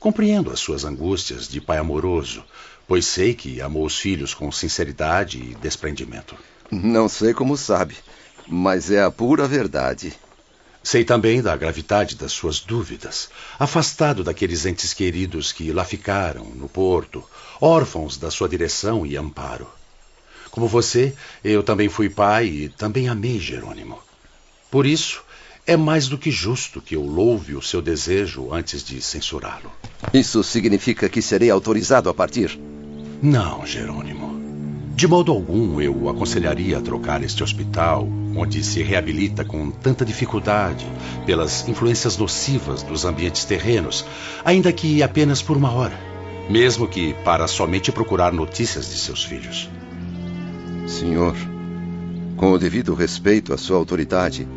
Compreendo 0.00 0.50
as 0.50 0.58
suas 0.58 0.82
angústias 0.82 1.46
de 1.46 1.60
pai 1.60 1.76
amoroso, 1.76 2.42
pois 2.88 3.04
sei 3.04 3.34
que 3.34 3.60
amou 3.60 3.84
os 3.84 3.98
filhos 3.98 4.32
com 4.32 4.50
sinceridade 4.50 5.36
e 5.36 5.54
desprendimento. 5.56 6.34
Não 6.70 7.06
sei 7.06 7.34
como 7.34 7.54
sabe, 7.54 7.94
mas 8.48 8.90
é 8.90 9.02
a 9.02 9.10
pura 9.10 9.46
verdade. 9.46 10.14
Sei 10.82 11.04
também 11.04 11.42
da 11.42 11.54
gravidade 11.54 12.16
das 12.16 12.32
suas 12.32 12.60
dúvidas, 12.60 13.28
afastado 13.58 14.24
daqueles 14.24 14.64
entes 14.64 14.94
queridos 14.94 15.52
que 15.52 15.70
lá 15.70 15.84
ficaram, 15.84 16.46
no 16.46 16.66
porto, 16.66 17.22
órfãos 17.60 18.16
da 18.16 18.30
sua 18.30 18.48
direção 18.48 19.04
e 19.04 19.18
amparo. 19.18 19.68
Como 20.50 20.66
você, 20.66 21.14
eu 21.44 21.62
também 21.62 21.90
fui 21.90 22.08
pai 22.08 22.46
e 22.46 22.68
também 22.70 23.06
amei 23.06 23.38
Jerônimo. 23.38 23.98
Por 24.70 24.86
isso, 24.86 25.22
é 25.70 25.76
mais 25.76 26.08
do 26.08 26.18
que 26.18 26.32
justo 26.32 26.80
que 26.80 26.96
eu 26.96 27.06
louve 27.06 27.54
o 27.54 27.62
seu 27.62 27.80
desejo 27.80 28.52
antes 28.52 28.82
de 28.82 29.00
censurá-lo. 29.00 29.70
Isso 30.12 30.42
significa 30.42 31.08
que 31.08 31.22
serei 31.22 31.48
autorizado 31.48 32.10
a 32.10 32.14
partir? 32.14 32.58
Não, 33.22 33.64
Jerônimo. 33.64 34.40
De 34.96 35.06
modo 35.06 35.30
algum 35.30 35.80
eu 35.80 35.96
o 35.96 36.08
aconselharia 36.08 36.78
a 36.78 36.80
trocar 36.80 37.22
este 37.22 37.44
hospital, 37.44 38.08
onde 38.34 38.64
se 38.64 38.82
reabilita 38.82 39.44
com 39.44 39.70
tanta 39.70 40.04
dificuldade 40.04 40.84
pelas 41.24 41.68
influências 41.68 42.16
nocivas 42.16 42.82
dos 42.82 43.04
ambientes 43.04 43.44
terrenos, 43.44 44.04
ainda 44.44 44.72
que 44.72 45.04
apenas 45.04 45.40
por 45.40 45.56
uma 45.56 45.70
hora, 45.70 45.96
mesmo 46.50 46.88
que 46.88 47.14
para 47.22 47.46
somente 47.46 47.92
procurar 47.92 48.32
notícias 48.32 48.90
de 48.90 48.98
seus 48.98 49.22
filhos. 49.22 49.70
Senhor, 50.88 51.36
com 52.36 52.50
o 52.50 52.58
devido 52.58 52.92
respeito 52.92 53.54
à 53.54 53.56
sua 53.56 53.76
autoridade, 53.76 54.48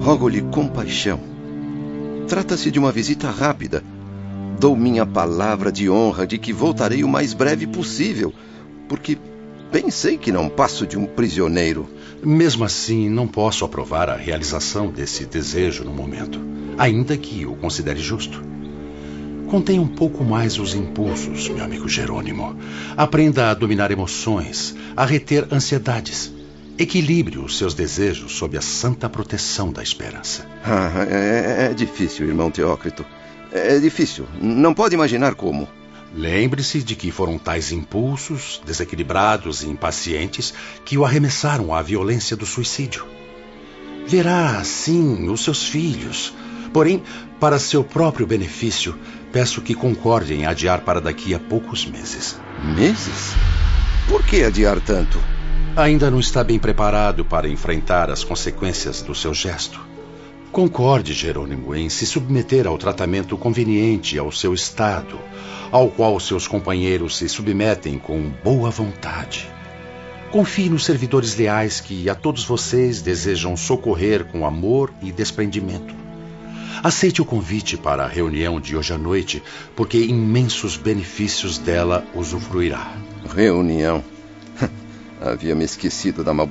rogo-lhe 0.00 0.42
compaixão. 0.42 1.20
Trata-se 2.26 2.70
de 2.70 2.78
uma 2.78 2.92
visita 2.92 3.30
rápida. 3.30 3.82
Dou 4.58 4.76
minha 4.76 5.06
palavra 5.06 5.70
de 5.70 5.88
honra 5.88 6.26
de 6.26 6.38
que 6.38 6.52
voltarei 6.52 7.04
o 7.04 7.08
mais 7.08 7.32
breve 7.32 7.66
possível, 7.66 8.32
porque 8.88 9.16
Pensei 9.70 10.16
que 10.16 10.32
não 10.32 10.48
passo 10.48 10.86
de 10.86 10.96
um 10.96 11.04
prisioneiro. 11.04 11.86
Mesmo 12.24 12.64
assim, 12.64 13.08
não 13.08 13.28
posso 13.28 13.66
aprovar 13.66 14.08
a 14.08 14.16
realização 14.16 14.90
desse 14.90 15.26
desejo 15.26 15.84
no 15.84 15.92
momento, 15.92 16.40
ainda 16.78 17.16
que 17.18 17.44
o 17.44 17.54
considere 17.54 18.00
justo. 18.00 18.42
Contenha 19.50 19.80
um 19.80 19.86
pouco 19.86 20.24
mais 20.24 20.58
os 20.58 20.74
impulsos, 20.74 21.48
meu 21.50 21.62
amigo 21.62 21.86
Jerônimo. 21.86 22.56
Aprenda 22.96 23.50
a 23.50 23.54
dominar 23.54 23.90
emoções, 23.90 24.74
a 24.96 25.04
reter 25.04 25.46
ansiedades. 25.52 26.32
Equilibre 26.78 27.38
os 27.38 27.58
seus 27.58 27.74
desejos 27.74 28.36
sob 28.36 28.56
a 28.56 28.60
santa 28.60 29.08
proteção 29.08 29.72
da 29.72 29.82
esperança. 29.82 30.46
Ah, 30.64 31.04
é, 31.10 31.64
é, 31.66 31.70
é 31.70 31.74
difícil, 31.74 32.28
irmão 32.28 32.52
Teócrito. 32.52 33.04
É 33.50 33.80
difícil. 33.80 34.28
Não 34.40 34.72
pode 34.72 34.94
imaginar 34.94 35.34
como. 35.34 35.68
Lembre-se 36.14 36.80
de 36.80 36.94
que 36.94 37.10
foram 37.10 37.36
tais 37.36 37.72
impulsos, 37.72 38.62
desequilibrados 38.64 39.64
e 39.64 39.68
impacientes, 39.68 40.54
que 40.84 40.96
o 40.96 41.04
arremessaram 41.04 41.74
à 41.74 41.82
violência 41.82 42.36
do 42.36 42.46
suicídio. 42.46 43.04
Verá, 44.06 44.62
sim, 44.62 45.28
os 45.28 45.42
seus 45.42 45.64
filhos. 45.64 46.32
Porém, 46.72 47.02
para 47.40 47.58
seu 47.58 47.82
próprio 47.82 48.24
benefício, 48.24 48.96
peço 49.32 49.60
que 49.62 49.74
concordem 49.74 50.42
em 50.42 50.46
adiar 50.46 50.82
para 50.82 51.00
daqui 51.00 51.34
a 51.34 51.40
poucos 51.40 51.84
meses. 51.84 52.38
Meses? 52.76 53.34
Por 54.08 54.24
que 54.24 54.44
adiar 54.44 54.80
tanto? 54.80 55.20
Ainda 55.78 56.10
não 56.10 56.18
está 56.18 56.42
bem 56.42 56.58
preparado 56.58 57.24
para 57.24 57.48
enfrentar 57.48 58.10
as 58.10 58.24
consequências 58.24 59.00
do 59.00 59.14
seu 59.14 59.32
gesto. 59.32 59.80
Concorde, 60.50 61.12
Jerônimo, 61.12 61.72
em 61.72 61.88
se 61.88 62.04
submeter 62.04 62.66
ao 62.66 62.76
tratamento 62.76 63.38
conveniente 63.38 64.18
ao 64.18 64.32
seu 64.32 64.52
estado, 64.52 65.16
ao 65.70 65.88
qual 65.88 66.18
seus 66.18 66.48
companheiros 66.48 67.16
se 67.16 67.28
submetem 67.28 67.96
com 67.96 68.28
boa 68.42 68.70
vontade. 68.70 69.48
Confie 70.32 70.68
nos 70.68 70.84
servidores 70.84 71.36
leais 71.36 71.78
que 71.78 72.10
a 72.10 72.14
todos 72.16 72.42
vocês 72.42 73.00
desejam 73.00 73.56
socorrer 73.56 74.24
com 74.24 74.44
amor 74.44 74.92
e 75.00 75.12
desprendimento. 75.12 75.94
Aceite 76.82 77.22
o 77.22 77.24
convite 77.24 77.76
para 77.76 78.02
a 78.02 78.08
reunião 78.08 78.60
de 78.60 78.76
hoje 78.76 78.92
à 78.92 78.98
noite, 78.98 79.40
porque 79.76 79.98
imensos 79.98 80.76
benefícios 80.76 81.56
dela 81.56 82.04
usufruirá. 82.16 82.96
Reunião? 83.32 84.17
Havia 85.20 85.54
me 85.54 85.64
esquecido 85.64 86.22
da 86.22 86.32
mal. 86.32 86.48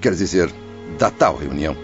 Quer 0.00 0.14
dizer, 0.14 0.52
da 0.98 1.10
tal 1.10 1.36
reunião. 1.36 1.76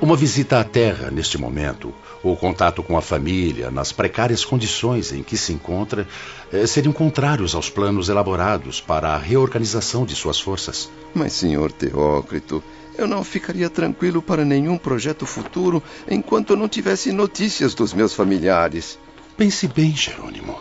Uma 0.00 0.14
visita 0.14 0.60
à 0.60 0.64
Terra 0.64 1.10
neste 1.10 1.36
momento, 1.36 1.92
ou 2.22 2.36
contato 2.36 2.84
com 2.84 2.96
a 2.96 3.02
família, 3.02 3.68
nas 3.68 3.90
precárias 3.90 4.44
condições 4.44 5.12
em 5.12 5.24
que 5.24 5.36
se 5.36 5.52
encontra, 5.52 6.06
eh, 6.52 6.66
seriam 6.68 6.92
contrários 6.92 7.52
aos 7.52 7.68
planos 7.68 8.08
elaborados 8.08 8.80
para 8.80 9.08
a 9.08 9.18
reorganização 9.18 10.06
de 10.06 10.14
suas 10.14 10.38
forças. 10.38 10.88
Mas, 11.12 11.32
senhor 11.32 11.72
Teócrito, 11.72 12.62
eu 12.96 13.08
não 13.08 13.24
ficaria 13.24 13.68
tranquilo 13.68 14.22
para 14.22 14.44
nenhum 14.44 14.78
projeto 14.78 15.26
futuro 15.26 15.82
enquanto 16.08 16.50
eu 16.50 16.56
não 16.56 16.68
tivesse 16.68 17.10
notícias 17.10 17.74
dos 17.74 17.92
meus 17.92 18.14
familiares. 18.14 18.96
Pense 19.36 19.66
bem, 19.66 19.96
Jerônimo. 19.96 20.60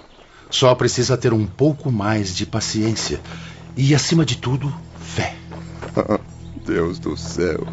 Só 0.50 0.74
precisa 0.74 1.16
ter 1.16 1.32
um 1.32 1.46
pouco 1.46 1.92
mais 1.92 2.36
de 2.36 2.46
paciência 2.46 3.20
e, 3.78 3.94
acima 3.94 4.26
de 4.26 4.38
tudo, 4.38 4.74
fé. 5.00 5.36
Deus 6.66 7.00
do 7.00 7.16
céu. 7.16 7.66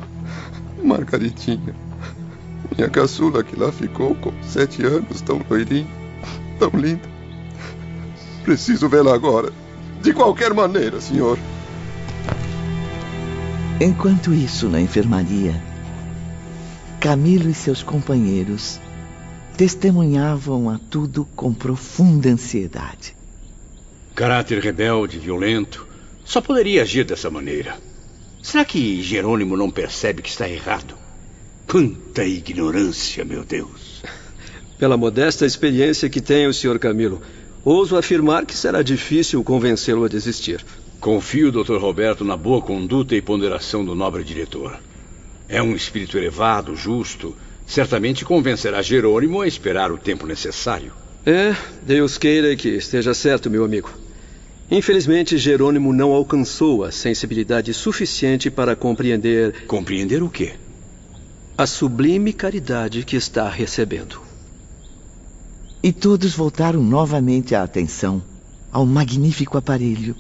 Margaritinha. 0.82 1.74
Minha 2.76 2.90
caçula 2.90 3.42
que 3.42 3.58
lá 3.58 3.72
ficou 3.72 4.14
com 4.16 4.32
sete 4.42 4.84
anos, 4.84 5.20
tão 5.20 5.40
loirinha, 5.48 5.88
tão 6.58 6.70
linda. 6.70 7.08
Preciso 8.42 8.88
vê-la 8.88 9.14
agora. 9.14 9.50
De 10.02 10.12
qualquer 10.12 10.52
maneira, 10.52 11.00
senhor. 11.00 11.38
Enquanto 13.80 14.32
isso, 14.32 14.68
na 14.68 14.80
enfermaria, 14.80 15.60
Camilo 17.04 17.50
e 17.50 17.54
seus 17.54 17.82
companheiros 17.82 18.80
testemunhavam 19.58 20.70
a 20.70 20.78
tudo 20.78 21.26
com 21.36 21.52
profunda 21.52 22.30
ansiedade. 22.30 23.14
Caráter 24.14 24.58
rebelde, 24.62 25.18
violento, 25.18 25.86
só 26.24 26.40
poderia 26.40 26.82
agir 26.82 27.04
dessa 27.04 27.30
maneira. 27.30 27.76
Será 28.42 28.64
que 28.64 29.02
Jerônimo 29.02 29.56
não 29.56 29.70
percebe 29.70 30.22
que 30.22 30.28
está 30.28 30.48
errado? 30.48 30.94
Quanta 31.66 32.24
ignorância, 32.24 33.24
meu 33.24 33.44
Deus. 33.44 34.02
Pela 34.78 34.96
modesta 34.96 35.46
experiência 35.46 36.08
que 36.10 36.20
tem 36.20 36.46
o 36.46 36.52
Sr. 36.52 36.78
Camilo, 36.78 37.22
ouso 37.64 37.96
afirmar 37.96 38.44
que 38.44 38.56
será 38.56 38.82
difícil 38.82 39.42
convencê-lo 39.42 40.04
a 40.04 40.08
desistir. 40.08 40.64
Confio, 41.00 41.52
Dr. 41.52 41.76
Roberto, 41.76 42.24
na 42.24 42.36
boa 42.36 42.60
conduta 42.60 43.14
e 43.14 43.22
ponderação 43.22 43.84
do 43.84 43.94
nobre 43.94 44.24
diretor. 44.24 44.78
É 45.48 45.62
um 45.62 45.74
espírito 45.74 46.16
elevado, 46.16 46.74
justo. 46.74 47.36
Certamente 47.66 48.24
convencerá 48.24 48.82
Jerônimo 48.82 49.40
a 49.40 49.48
esperar 49.48 49.92
o 49.92 49.98
tempo 49.98 50.26
necessário. 50.26 50.92
É, 51.24 51.56
Deus 51.82 52.18
queira 52.18 52.54
que 52.56 52.68
esteja 52.68 53.14
certo, 53.14 53.50
meu 53.50 53.64
amigo. 53.64 54.03
Infelizmente, 54.70 55.36
Jerônimo 55.36 55.92
não 55.92 56.12
alcançou 56.12 56.84
a 56.84 56.90
sensibilidade 56.90 57.72
suficiente 57.74 58.50
para 58.50 58.74
compreender. 58.74 59.66
Compreender 59.66 60.22
o 60.22 60.30
quê? 60.30 60.54
A 61.56 61.66
sublime 61.66 62.32
caridade 62.32 63.04
que 63.04 63.16
está 63.16 63.48
recebendo. 63.48 64.20
E 65.82 65.92
todos 65.92 66.34
voltaram 66.34 66.82
novamente 66.82 67.54
a 67.54 67.62
atenção 67.62 68.22
ao 68.72 68.86
magnífico 68.86 69.56
aparelho 69.58 70.16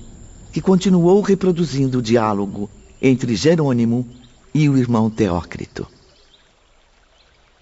que 0.52 0.60
continuou 0.60 1.20
reproduzindo 1.20 1.98
o 1.98 2.02
diálogo 2.02 2.70
entre 3.02 3.34
Jerônimo 3.34 4.06
e 4.54 4.68
o 4.68 4.76
irmão 4.76 5.10
Teócrito. 5.10 5.88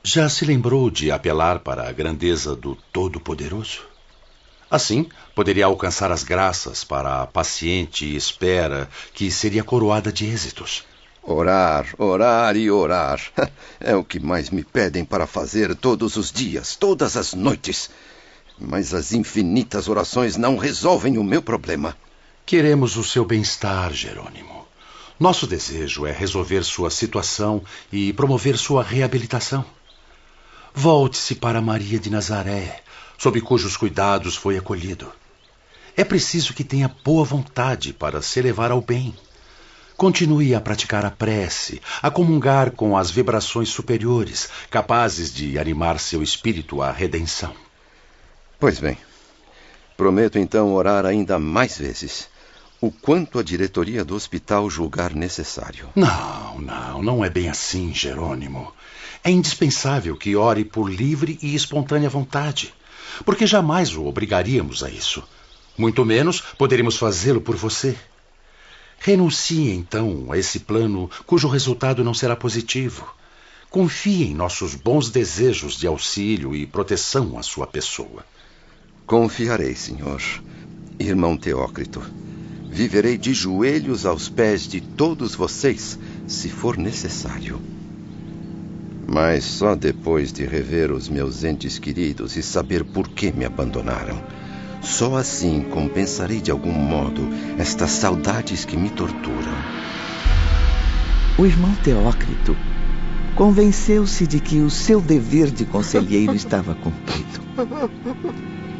Já 0.05 0.29
se 0.29 0.45
lembrou 0.45 0.90
de 0.90 1.11
apelar 1.11 1.61
para 1.61 1.88
a 1.88 1.92
grandeza 1.92 2.55
do 2.55 2.77
Todo-Poderoso? 2.92 3.92
Assim, 4.73 5.07
poderia 5.35 5.67
alcançar 5.67 6.11
as 6.11 6.25
graças 6.25 6.83
para 6.83 7.21
a 7.21 7.27
paciente 7.27 8.17
espera 8.17 8.89
que 9.13 9.31
seria 9.31 9.63
coroada 9.63 10.11
de 10.11 10.25
êxitos. 10.25 10.83
Orar, 11.23 11.95
orar 11.99 12.57
e 12.57 12.71
orar. 12.71 13.21
É 13.79 13.95
o 13.95 14.03
que 14.03 14.19
mais 14.19 14.49
me 14.49 14.65
pedem 14.65 15.05
para 15.05 15.27
fazer 15.27 15.75
todos 15.77 16.17
os 16.17 16.33
dias, 16.33 16.75
todas 16.75 17.19
as 17.19 17.35
noites. 17.35 17.91
Mas 18.59 18.95
as 18.95 19.13
infinitas 19.13 19.89
orações 19.89 20.39
não 20.39 20.57
resolvem 20.57 21.19
o 21.19 21.25
meu 21.25 21.43
problema. 21.43 21.95
Queremos 22.47 22.97
o 22.97 23.05
seu 23.05 23.27
bem-estar, 23.27 23.93
Jerônimo. 23.93 24.67
Nosso 25.21 25.47
desejo 25.47 26.07
é 26.07 26.13
resolver 26.13 26.65
sua 26.65 26.89
situação 26.89 27.63
e 27.93 28.11
promover 28.15 28.57
sua 28.57 28.83
reabilitação. 28.83 29.67
Volte-se 30.75 31.35
para 31.35 31.61
Maria 31.61 31.99
de 31.99 32.09
Nazaré, 32.09 32.83
sob 33.23 33.41
cujos 33.41 33.77
cuidados 33.77 34.35
foi 34.35 34.59
acolhido. 34.59 35.13
É 35.97 36.03
preciso 36.03 36.53
que 36.53 36.65
tenha 36.65 36.93
boa 37.05 37.25
vontade 37.25 37.93
para 37.93 38.21
se 38.21 38.43
levar 38.43 38.73
ao 38.73 38.81
bem. 38.81 39.15
Continue 39.97 40.57
a 40.57 40.61
praticar 40.61 41.05
a 41.07 41.11
prece, 41.13 41.81
a 42.03 42.11
comungar 42.11 42.73
com 42.73 42.97
as 42.97 43.13
vibrações 43.13 43.69
superiores, 43.69 44.49
capazes 44.69 45.33
de 45.33 45.57
animar 45.57 46.01
seu 46.01 46.21
espírito 46.21 46.83
à 46.83 46.91
redenção. 46.91 47.55
Pois 48.59 48.81
bem, 48.81 48.99
prometo 49.97 50.37
então 50.37 50.75
orar 50.75 51.07
ainda 51.07 51.39
mais 51.39 51.79
vezes, 51.79 52.29
o 52.81 52.91
quanto 52.91 53.39
a 53.39 53.43
diretoria 53.45 54.05
do 54.05 54.17
hospital 54.17 54.69
julgar 54.69 55.15
necessário. 55.15 55.89
Não, 55.95 56.59
não, 56.59 57.01
não 57.01 57.25
é 57.25 57.31
bem 57.31 57.49
assim, 57.49 57.95
Jerônimo. 57.95 58.75
É 59.23 59.31
indispensável 59.31 60.17
que 60.17 60.35
ore 60.35 60.65
por 60.65 60.91
livre 60.91 61.39
e 61.41 61.55
espontânea 61.55 62.11
vontade 62.11 62.75
porque 63.25 63.46
jamais 63.46 63.94
o 63.94 64.05
obrigaríamos 64.07 64.83
a 64.83 64.90
isso. 64.90 65.22
Muito 65.77 66.05
menos 66.05 66.40
poderíamos 66.59 66.96
fazê-lo 66.96 67.40
por 67.40 67.57
você. 67.57 67.96
Renuncie 68.98 69.70
então 69.70 70.31
a 70.31 70.38
esse 70.38 70.61
plano 70.61 71.11
cujo 71.27 71.48
resultado 71.48 72.05
não 72.05 72.14
será 72.14 72.37
positivo. 72.37 73.14
Confie 73.70 74.25
em 74.25 74.35
nossos 74.35 74.75
bons 74.75 75.11
desejos 75.11 75.77
de 75.77 75.87
auxílio 75.87 76.55
e 76.55 76.66
proteção 76.66 77.38
à 77.38 77.42
sua 77.42 77.66
pessoa. 77.66 78.25
Confiarei, 79.07 79.75
senhor. 79.75 80.22
Irmão 80.98 81.37
Teócrito, 81.37 82.03
viverei 82.68 83.18
de 83.18 83.35
joelhos 83.35 84.07
aos 84.07 84.29
pés 84.29 84.68
de 84.68 84.81
todos 84.81 85.35
vocês, 85.35 85.98
se 86.29 86.48
for 86.48 86.77
necessário. 86.77 87.61
Mas 89.07 89.45
só 89.45 89.75
depois 89.75 90.33
de 90.33 90.45
rever 90.45 90.93
os 90.93 91.09
meus 91.09 91.45
entes 91.45 91.79
queridos 91.79 92.37
e 92.37 92.43
saber 92.43 92.85
por 92.85 93.09
que 93.09 93.33
me 93.33 93.45
abandonaram. 93.45 94.23
Só 94.81 95.17
assim 95.17 95.62
compensarei 95.71 96.41
de 96.41 96.51
algum 96.51 96.73
modo 96.73 97.29
estas 97.59 97.91
saudades 97.91 98.65
que 98.65 98.77
me 98.77 98.91
torturam. 98.91 99.53
O 101.38 101.47
irmão 101.47 101.75
Teócrito 101.83 102.57
convenceu-se 103.35 104.27
de 104.27 104.41
que 104.41 104.61
o 104.61 104.71
seu 104.71 105.01
dever 105.01 105.51
de 105.51 105.65
conselheiro 105.65 106.35
estava 106.35 106.75
cumprido. 106.75 107.41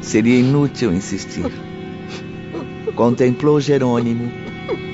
Seria 0.01 0.39
inútil 0.39 0.93
insistir. 0.93 1.51
Contemplou 2.95 3.61
Jerônimo, 3.61 4.31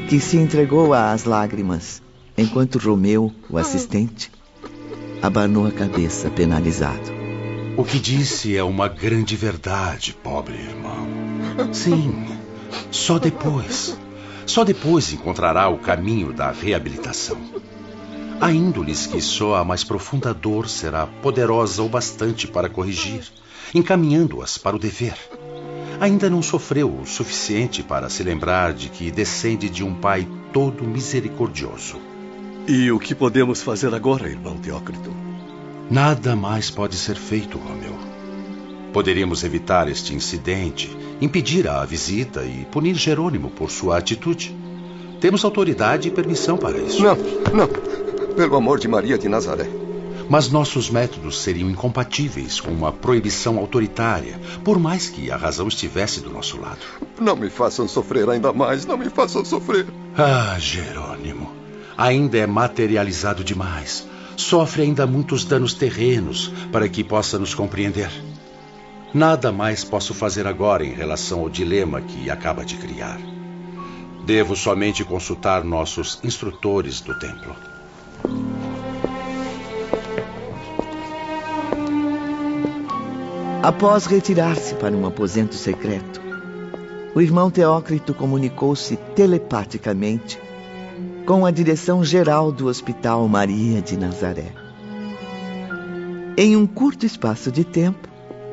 que 0.09 0.21
se 0.21 0.37
entregou 0.37 0.95
às 0.95 1.25
lágrimas, 1.25 2.03
enquanto 2.37 2.79
Romeu, 2.79 3.33
o 3.51 3.59
assistente, 3.59 4.31
abanou 5.23 5.67
a 5.67 5.71
cabeça, 5.71 6.31
penalizado. 6.31 7.13
O 7.77 7.85
que 7.85 7.99
disse 7.99 8.57
é 8.57 8.63
uma 8.63 8.89
grande 8.89 9.37
verdade, 9.37 10.13
pobre 10.13 10.55
irmão. 10.55 11.07
Sim, 11.73 12.27
só 12.91 13.19
depois. 13.19 13.99
Só 14.47 14.65
depois 14.65 15.13
encontrará 15.13 15.69
o 15.69 15.79
caminho 15.79 16.33
da 16.33 16.51
reabilitação. 16.51 17.39
A 18.41 18.53
índoles 18.53 19.07
que 19.07 19.21
só 19.21 19.57
a 19.57 19.65
mais 19.65 19.85
profunda 19.85 20.33
dor 20.33 20.69
será 20.69 21.07
poderosa 21.07 21.83
o 21.83 21.89
bastante 21.89 22.47
para 22.47 22.69
corrigir, 22.69 23.25
encaminhando-as 23.75 24.57
para 24.57 24.77
o 24.77 24.79
dever. 24.79 25.15
Ainda 26.01 26.31
não 26.31 26.41
sofreu 26.41 27.01
o 27.01 27.05
suficiente 27.05 27.83
para 27.83 28.09
se 28.09 28.23
lembrar 28.23 28.73
de 28.73 28.89
que 28.89 29.11
descende 29.11 29.69
de 29.69 29.83
um 29.83 29.95
pai 29.95 30.27
todo 30.53 30.85
misericordioso. 30.85 32.01
E 32.69 32.93
o 32.93 32.99
que 32.99 33.15
podemos 33.15 33.63
fazer 33.63 33.95
agora, 33.95 34.29
irmão 34.29 34.59
Teócrito? 34.59 35.11
Nada 35.91 36.37
mais 36.37 36.71
pode 36.71 36.97
ser 36.97 37.17
feito, 37.17 37.57
Romeu. 37.57 37.99
Poderíamos 38.93 39.43
evitar 39.43 39.89
este 39.89 40.15
incidente, 40.15 40.95
impedir 41.19 41.67
a 41.67 41.83
visita 41.87 42.45
e 42.45 42.67
punir 42.67 42.95
Jerônimo 42.95 43.49
por 43.49 43.71
sua 43.71 43.97
atitude. 43.97 44.55
Temos 45.19 45.47
autoridade 45.47 46.09
e 46.09 46.11
permissão 46.11 46.59
para 46.59 46.77
isso. 46.77 47.03
Não, 47.03 47.17
não. 47.55 47.69
Pelo 48.37 48.57
amor 48.57 48.79
de 48.79 48.87
Maria 48.87 49.17
de 49.17 49.31
Nazaré. 49.31 49.67
Mas 50.29 50.51
nossos 50.51 50.91
métodos 50.91 51.41
seriam 51.41 51.71
incompatíveis 51.71 52.61
com 52.61 52.71
uma 52.71 52.93
proibição 52.93 53.57
autoritária, 53.57 54.39
por 54.63 54.79
mais 54.79 55.09
que 55.09 55.31
a 55.31 55.39
razão 55.39 55.69
estivesse 55.69 56.21
do 56.21 56.29
nosso 56.29 56.61
lado. 56.61 56.85
Não 57.19 57.35
me 57.35 57.49
façam 57.49 57.89
sofrer 57.89 58.29
ainda 58.29 58.53
mais, 58.53 58.85
não 58.85 58.99
me 58.99 59.09
façam 59.09 59.43
sofrer. 59.43 59.87
Ah, 60.15 60.59
Jerônimo 60.59 61.48
ainda 61.99 62.39
é 62.39 62.47
materializado 62.47 63.43
demais. 63.43 64.07
Sofre 64.37 64.83
ainda 64.83 65.05
muitos 65.05 65.45
danos 65.45 65.75
terrenos 65.75 66.53
para 66.71 66.89
que 66.89 67.03
possa 67.03 67.41
nos 67.41 67.57
compreender. 67.57 68.09
Nada 69.13 69.51
mais 69.51 69.83
posso 69.83 70.15
fazer 70.15 70.47
agora 70.47 70.85
em 70.85 70.95
relação 70.95 71.41
ao 71.41 71.51
dilema 71.51 72.01
que 72.01 72.31
acaba 72.31 72.65
de 72.65 72.77
criar. 72.77 73.19
Devo 74.25 74.55
somente 74.55 75.05
consultar 75.05 75.65
nossos 75.65 76.21
instrutores 76.23 77.01
do 77.01 77.19
templo. 77.19 77.57
Após 83.61 84.07
retirar-se 84.07 84.75
para 84.77 84.95
um 84.95 85.05
aposento 85.05 85.57
secreto, 85.57 86.21
o 87.13 87.21
irmão 87.21 87.51
Teócrito 87.51 88.15
comunicou-se 88.15 88.97
telepaticamente 89.17 90.39
com 91.29 91.45
a 91.45 91.51
direção 91.51 92.03
geral 92.03 92.51
do 92.51 92.69
Hospital 92.69 93.29
Maria 93.29 93.83
de 93.83 93.99
Nazaré. 93.99 94.51
Em 96.39 96.57
um 96.57 96.67
curto 96.67 97.05
espaço 97.05 97.53
de 97.53 97.65
tempo, 97.65 98.09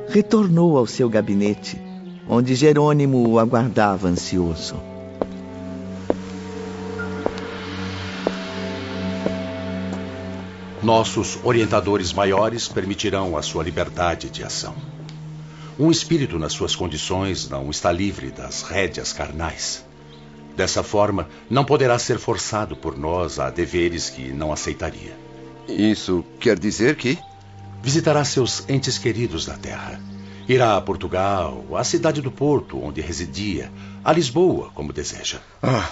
retornou 0.09 0.77
ao 0.77 0.85
seu 0.85 1.07
gabinete, 1.09 1.81
onde 2.27 2.53
Jerônimo 2.53 3.29
o 3.29 3.39
aguardava 3.39 4.09
ansioso. 4.09 4.75
Nossos 10.83 11.39
orientadores 11.45 12.11
maiores 12.11 12.67
permitirão 12.67 13.37
a 13.37 13.41
sua 13.41 13.63
liberdade 13.63 14.29
de 14.29 14.43
ação. 14.43 14.75
Um 15.79 15.89
espírito 15.89 16.37
nas 16.37 16.51
suas 16.51 16.75
condições 16.75 17.47
não 17.49 17.69
está 17.69 17.89
livre 17.89 18.31
das 18.31 18.63
rédeas 18.63 19.13
carnais. 19.13 19.85
Dessa 20.55 20.83
forma, 20.83 21.27
não 21.49 21.65
poderá 21.65 21.99
ser 21.99 22.17
forçado 22.17 22.75
por 22.75 22.97
nós 22.97 23.39
a 23.39 23.49
deveres 23.49 24.09
que 24.09 24.31
não 24.31 24.53
aceitaria. 24.53 25.17
Isso 25.67 26.23
quer 26.39 26.57
dizer 26.57 26.95
que? 26.95 27.17
Visitará 27.83 28.23
seus 28.23 28.67
entes 28.69 28.97
queridos 28.97 29.45
da 29.45 29.55
terra. 29.55 29.99
Irá 30.47 30.77
a 30.77 30.81
Portugal, 30.81 31.65
à 31.75 31.83
cidade 31.83 32.21
do 32.21 32.31
Porto, 32.31 32.81
onde 32.81 33.01
residia, 33.01 33.71
a 34.03 34.13
Lisboa, 34.13 34.71
como 34.73 34.93
deseja. 34.93 35.39
Ah, 35.61 35.89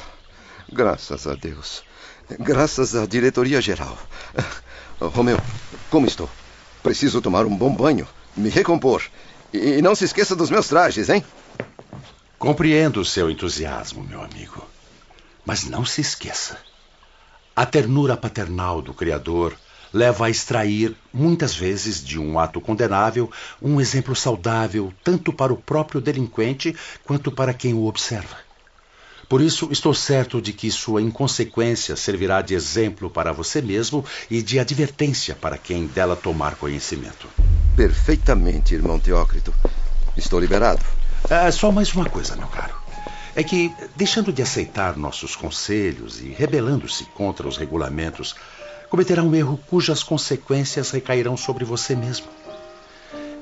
graças 0.71 1.27
a 1.27 1.33
Deus. 1.33 1.83
Graças 2.39 2.95
à 2.95 3.05
diretoria 3.05 3.59
geral. 3.59 3.97
Romeu, 4.99 5.39
como 5.89 6.07
estou? 6.07 6.29
Preciso 6.81 7.21
tomar 7.21 7.45
um 7.45 7.55
bom 7.55 7.73
banho, 7.73 8.07
me 8.37 8.49
recompor. 8.49 9.03
E 9.51 9.81
não 9.81 9.93
se 9.93 10.05
esqueça 10.05 10.35
dos 10.35 10.49
meus 10.49 10.67
trajes, 10.67 11.09
hein? 11.09 11.23
Compreendo 12.43 12.99
o 12.99 13.05
seu 13.05 13.31
entusiasmo, 13.31 14.03
meu 14.03 14.21
amigo. 14.21 14.67
Mas 15.45 15.63
não 15.63 15.85
se 15.85 16.01
esqueça. 16.01 16.57
A 17.55 17.65
ternura 17.65 18.17
paternal 18.17 18.81
do 18.81 18.93
Criador 18.93 19.55
leva 19.93 20.25
a 20.25 20.29
extrair, 20.29 20.93
muitas 21.13 21.55
vezes, 21.55 22.03
de 22.03 22.19
um 22.19 22.37
ato 22.37 22.59
condenável, 22.59 23.31
um 23.61 23.79
exemplo 23.79 24.13
saudável 24.13 24.93
tanto 25.05 25.31
para 25.31 25.53
o 25.53 25.57
próprio 25.57 26.01
delinquente 26.01 26.75
quanto 27.05 27.31
para 27.31 27.53
quem 27.53 27.73
o 27.73 27.85
observa. 27.85 28.35
Por 29.29 29.39
isso, 29.39 29.69
estou 29.71 29.93
certo 29.93 30.41
de 30.41 30.51
que 30.51 30.69
sua 30.69 31.01
inconsequência 31.01 31.95
servirá 31.95 32.41
de 32.41 32.55
exemplo 32.55 33.09
para 33.09 33.31
você 33.31 33.61
mesmo 33.61 34.03
e 34.29 34.41
de 34.41 34.59
advertência 34.59 35.33
para 35.33 35.57
quem 35.57 35.87
dela 35.87 36.17
tomar 36.17 36.55
conhecimento. 36.55 37.25
Perfeitamente, 37.73 38.75
irmão 38.75 38.99
Teócrito. 38.99 39.53
Estou 40.17 40.41
liberado. 40.41 40.83
É 41.29 41.51
só 41.51 41.71
mais 41.71 41.93
uma 41.93 42.09
coisa, 42.09 42.35
meu 42.35 42.47
caro. 42.47 42.75
É 43.35 43.43
que, 43.43 43.73
deixando 43.95 44.31
de 44.31 44.41
aceitar 44.41 44.97
nossos 44.97 45.35
conselhos 45.35 46.21
e 46.21 46.29
rebelando-se 46.29 47.05
contra 47.05 47.47
os 47.47 47.57
regulamentos, 47.57 48.35
cometerá 48.89 49.23
um 49.23 49.33
erro 49.33 49.57
cujas 49.69 50.03
consequências 50.03 50.91
recairão 50.91 51.35
sobre 51.35 51.65
você 51.65 51.95
mesmo. 51.95 52.27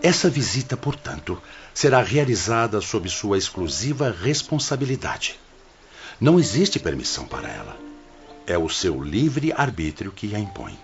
Essa 0.01 0.29
visita, 0.29 0.77
portanto, 0.77 1.41
será 1.73 2.01
realizada 2.01 2.79
sob 2.81 3.09
sua 3.09 3.37
exclusiva 3.37 4.09
responsabilidade. 4.11 5.39
Não 6.19 6.39
existe 6.39 6.79
permissão 6.79 7.25
para 7.25 7.49
ela. 7.49 7.77
É 8.47 8.57
o 8.57 8.69
seu 8.69 9.03
livre 9.03 9.51
arbítrio 9.51 10.11
que 10.11 10.33
a 10.35 10.39
impõe. 10.39 10.77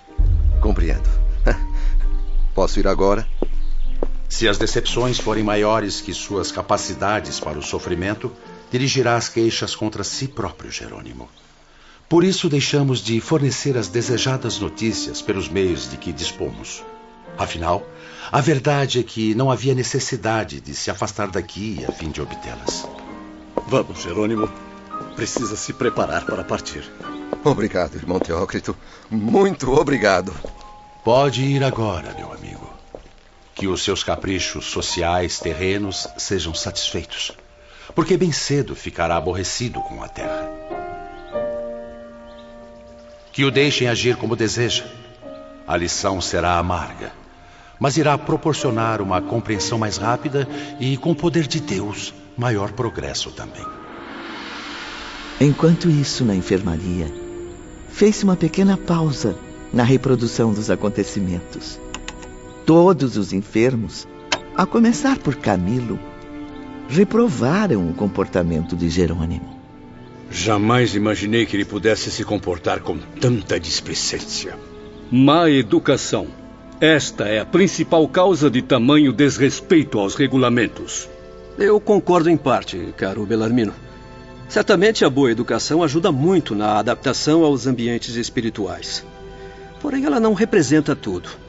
Compreendo. 0.61 1.09
Posso 2.53 2.79
ir 2.79 2.87
agora? 2.87 3.27
Se 4.29 4.47
as 4.47 4.57
decepções 4.57 5.17
forem 5.19 5.43
maiores 5.43 6.01
que 6.01 6.13
suas 6.13 6.51
capacidades 6.51 7.39
para 7.39 7.57
o 7.57 7.63
sofrimento, 7.63 8.31
dirigirá 8.69 9.15
as 9.15 9.29
queixas 9.29 9.75
contra 9.75 10.03
si 10.03 10.27
próprio, 10.27 10.71
Jerônimo. 10.71 11.29
Por 12.09 12.23
isso 12.23 12.49
deixamos 12.49 12.99
de 12.99 13.19
fornecer 13.19 13.77
as 13.77 13.87
desejadas 13.87 14.59
notícias 14.59 15.21
pelos 15.21 15.49
meios 15.49 15.89
de 15.89 15.97
que 15.97 16.13
dispomos. 16.13 16.83
Afinal, 17.37 17.85
a 18.31 18.41
verdade 18.41 18.99
é 18.99 19.03
que 19.03 19.35
não 19.35 19.51
havia 19.51 19.75
necessidade 19.75 20.59
de 20.61 20.73
se 20.73 20.89
afastar 20.89 21.27
daqui 21.27 21.83
a 21.87 21.91
fim 21.91 22.09
de 22.09 22.21
obtê-las. 22.21 22.87
Vamos, 23.67 24.01
Jerônimo. 24.01 24.49
Precisa 25.15 25.55
se 25.55 25.73
preparar 25.73 26.25
para 26.25 26.43
partir. 26.43 26.83
Obrigado, 27.43 27.95
irmão 27.95 28.19
Teócrito. 28.19 28.75
Muito 29.09 29.71
obrigado. 29.71 30.33
Pode 31.03 31.43
ir 31.43 31.63
agora, 31.63 32.13
meu 32.13 32.31
amigo. 32.31 32.76
Que 33.57 33.67
os 33.67 33.83
seus 33.83 34.03
caprichos 34.03 34.65
sociais 34.65 35.39
terrenos 35.39 36.07
sejam 36.15 36.53
satisfeitos. 36.53 37.31
Porque 37.95 38.15
bem 38.15 38.31
cedo 38.31 38.75
ficará 38.75 39.17
aborrecido 39.17 39.81
com 39.81 40.03
a 40.03 40.07
terra. 40.07 40.47
Que 43.33 43.43
o 43.43 43.49
deixem 43.49 43.87
agir 43.87 44.15
como 44.15 44.35
deseja. 44.35 44.85
A 45.67 45.75
lição 45.75 46.21
será 46.21 46.59
amarga, 46.59 47.11
mas 47.79 47.97
irá 47.97 48.15
proporcionar 48.15 49.01
uma 49.01 49.21
compreensão 49.21 49.79
mais 49.79 49.97
rápida 49.97 50.47
e, 50.79 50.95
com 50.95 51.11
o 51.11 51.15
poder 51.15 51.47
de 51.47 51.59
Deus, 51.59 52.13
maior 52.37 52.71
progresso 52.71 53.31
também. 53.31 53.65
Enquanto 55.41 55.89
isso, 55.89 56.23
na 56.23 56.35
enfermaria, 56.35 57.11
fez-se 57.89 58.23
uma 58.23 58.35
pequena 58.35 58.77
pausa 58.77 59.35
na 59.73 59.83
reprodução 59.83 60.53
dos 60.53 60.69
acontecimentos. 60.69 61.79
Todos 62.67 63.15
os 63.15 63.31
enfermos, 63.31 64.05
a 64.53 64.65
começar 64.65 65.17
por 65.19 65.37
Camilo, 65.37 65.97
reprovaram 66.89 67.89
o 67.89 67.93
comportamento 67.93 68.75
de 68.75 68.89
Jerônimo. 68.89 69.57
Jamais 70.29 70.93
imaginei 70.93 71.45
que 71.45 71.55
ele 71.55 71.63
pudesse 71.63 72.11
se 72.11 72.25
comportar 72.25 72.81
com 72.81 72.97
tanta 72.97 73.57
displicência. 73.57 74.57
Má 75.09 75.49
educação. 75.49 76.27
Esta 76.81 77.29
é 77.29 77.39
a 77.39 77.45
principal 77.45 78.05
causa 78.09 78.49
de 78.49 78.61
tamanho 78.61 79.13
desrespeito 79.13 79.97
aos 79.97 80.15
regulamentos. 80.15 81.07
Eu 81.57 81.79
concordo 81.79 82.29
em 82.29 82.35
parte, 82.35 82.93
caro 82.97 83.25
Belarmino. 83.25 83.73
Certamente 84.49 85.05
a 85.05 85.09
boa 85.09 85.31
educação 85.31 85.81
ajuda 85.83 86.11
muito 86.11 86.53
na 86.53 86.79
adaptação 86.79 87.45
aos 87.45 87.65
ambientes 87.65 88.15
espirituais. 88.17 89.05
Porém, 89.79 90.03
ela 90.03 90.19
não 90.19 90.33
representa 90.33 90.93
tudo. 90.93 91.46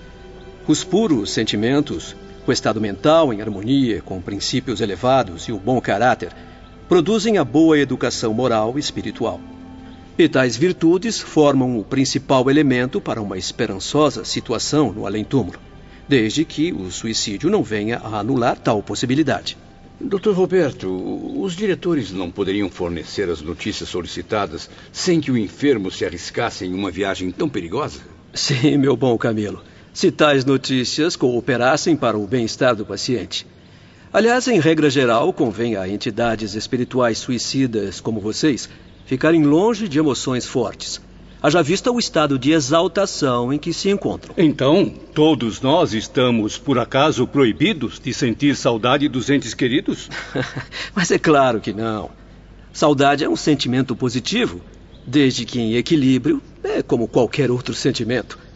Os 0.68 0.84
puros 0.84 1.30
sentimentos, 1.30 2.14
o 2.46 2.52
estado 2.52 2.78
mental 2.78 3.32
em 3.32 3.40
harmonia 3.40 4.02
com 4.02 4.20
princípios 4.20 4.82
elevados 4.82 5.44
e 5.44 5.52
o 5.52 5.58
bom 5.58 5.80
caráter 5.80 6.30
produzem 6.86 7.38
a 7.38 7.44
boa 7.44 7.78
educação 7.78 8.34
moral 8.34 8.74
e 8.76 8.78
espiritual. 8.78 9.40
E 10.18 10.28
tais 10.28 10.58
virtudes 10.58 11.18
formam 11.18 11.78
o 11.78 11.84
principal 11.84 12.50
elemento 12.50 13.00
para 13.00 13.22
uma 13.22 13.38
esperançosa 13.38 14.26
situação 14.26 14.92
no 14.92 15.06
além-túmulo, 15.06 15.58
desde 16.06 16.44
que 16.44 16.70
o 16.70 16.90
suicídio 16.90 17.48
não 17.48 17.62
venha 17.62 17.96
a 17.96 18.18
anular 18.18 18.58
tal 18.58 18.82
possibilidade. 18.82 19.56
Doutor 19.98 20.34
Roberto, 20.34 20.86
os 21.40 21.56
diretores 21.56 22.12
não 22.12 22.30
poderiam 22.30 22.68
fornecer 22.68 23.30
as 23.30 23.40
notícias 23.40 23.88
solicitadas 23.88 24.68
sem 24.92 25.18
que 25.18 25.30
o 25.30 25.38
enfermo 25.38 25.90
se 25.90 26.04
arriscasse 26.04 26.66
em 26.66 26.74
uma 26.74 26.90
viagem 26.90 27.30
tão 27.30 27.48
perigosa? 27.48 28.00
Sim, 28.34 28.76
meu 28.76 28.94
bom 28.94 29.16
Camilo. 29.16 29.62
Se 29.98 30.12
tais 30.12 30.44
notícias 30.44 31.16
cooperassem 31.16 31.96
para 31.96 32.16
o 32.16 32.24
bem-estar 32.24 32.76
do 32.76 32.86
paciente. 32.86 33.44
Aliás, 34.12 34.46
em 34.46 34.60
regra 34.60 34.88
geral, 34.88 35.32
convém 35.32 35.74
a 35.74 35.88
entidades 35.88 36.54
espirituais 36.54 37.18
suicidas 37.18 38.00
como 38.00 38.20
vocês 38.20 38.68
ficarem 39.06 39.42
longe 39.42 39.88
de 39.88 39.98
emoções 39.98 40.46
fortes. 40.46 41.00
Haja 41.42 41.64
vista 41.64 41.90
o 41.90 41.98
estado 41.98 42.38
de 42.38 42.52
exaltação 42.52 43.52
em 43.52 43.58
que 43.58 43.72
se 43.72 43.90
encontram. 43.90 44.36
Então, 44.38 44.88
todos 45.12 45.60
nós 45.60 45.92
estamos, 45.92 46.56
por 46.56 46.78
acaso, 46.78 47.26
proibidos 47.26 47.98
de 47.98 48.14
sentir 48.14 48.54
saudade 48.54 49.08
dos 49.08 49.28
entes 49.28 49.52
queridos? 49.52 50.08
Mas 50.94 51.10
é 51.10 51.18
claro 51.18 51.60
que 51.60 51.72
não. 51.72 52.08
Saudade 52.72 53.24
é 53.24 53.28
um 53.28 53.34
sentimento 53.34 53.96
positivo, 53.96 54.60
desde 55.04 55.44
que 55.44 55.58
em 55.58 55.74
equilíbrio, 55.74 56.40
é 56.62 56.84
como 56.84 57.08
qualquer 57.08 57.50
outro 57.50 57.74
sentimento. 57.74 58.46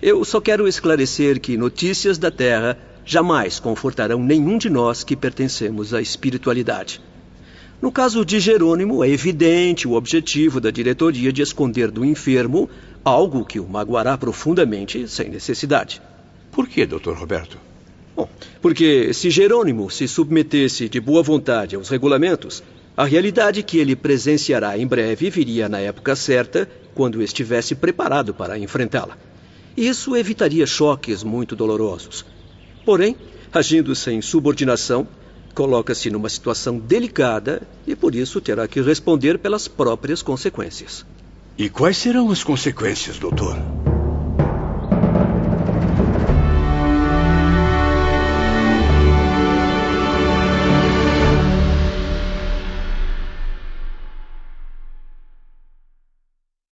Eu 0.00 0.24
só 0.24 0.40
quero 0.40 0.68
esclarecer 0.68 1.40
que 1.40 1.56
notícias 1.56 2.18
da 2.18 2.30
Terra 2.30 2.78
jamais 3.04 3.58
confortarão 3.58 4.22
nenhum 4.22 4.56
de 4.56 4.70
nós 4.70 5.02
que 5.02 5.16
pertencemos 5.16 5.92
à 5.92 6.00
espiritualidade. 6.00 7.00
No 7.82 7.90
caso 7.90 8.24
de 8.24 8.38
Jerônimo, 8.38 9.02
é 9.02 9.08
evidente 9.08 9.88
o 9.88 9.94
objetivo 9.94 10.60
da 10.60 10.70
diretoria 10.70 11.32
de 11.32 11.42
esconder 11.42 11.90
do 11.90 12.04
enfermo 12.04 12.68
algo 13.04 13.44
que 13.44 13.58
o 13.58 13.68
magoará 13.68 14.16
profundamente 14.16 15.08
sem 15.08 15.28
necessidade. 15.28 16.00
Por 16.52 16.68
que, 16.68 16.84
doutor 16.86 17.16
Roberto? 17.16 17.58
Bom, 18.14 18.28
porque 18.60 19.12
se 19.12 19.30
Jerônimo 19.30 19.90
se 19.90 20.06
submetesse 20.06 20.88
de 20.88 21.00
boa 21.00 21.22
vontade 21.22 21.76
aos 21.76 21.88
regulamentos, 21.88 22.62
a 22.96 23.04
realidade 23.04 23.62
que 23.62 23.78
ele 23.78 23.94
presenciará 23.94 24.76
em 24.76 24.86
breve 24.86 25.30
viria 25.30 25.68
na 25.68 25.78
época 25.78 26.16
certa, 26.16 26.68
quando 26.94 27.22
estivesse 27.22 27.76
preparado 27.76 28.34
para 28.34 28.58
enfrentá-la. 28.58 29.16
Isso 29.78 30.16
evitaria 30.16 30.66
choques 30.66 31.22
muito 31.22 31.54
dolorosos. 31.54 32.24
Porém, 32.84 33.14
agindo 33.52 33.94
sem 33.94 34.20
subordinação, 34.20 35.06
coloca-se 35.54 36.10
numa 36.10 36.28
situação 36.28 36.80
delicada 36.80 37.62
e 37.86 37.94
por 37.94 38.12
isso 38.12 38.40
terá 38.40 38.66
que 38.66 38.80
responder 38.80 39.38
pelas 39.38 39.68
próprias 39.68 40.20
consequências. 40.20 41.06
E 41.56 41.68
quais 41.68 41.96
serão 41.96 42.28
as 42.32 42.42
consequências, 42.42 43.20
doutor? 43.20 43.87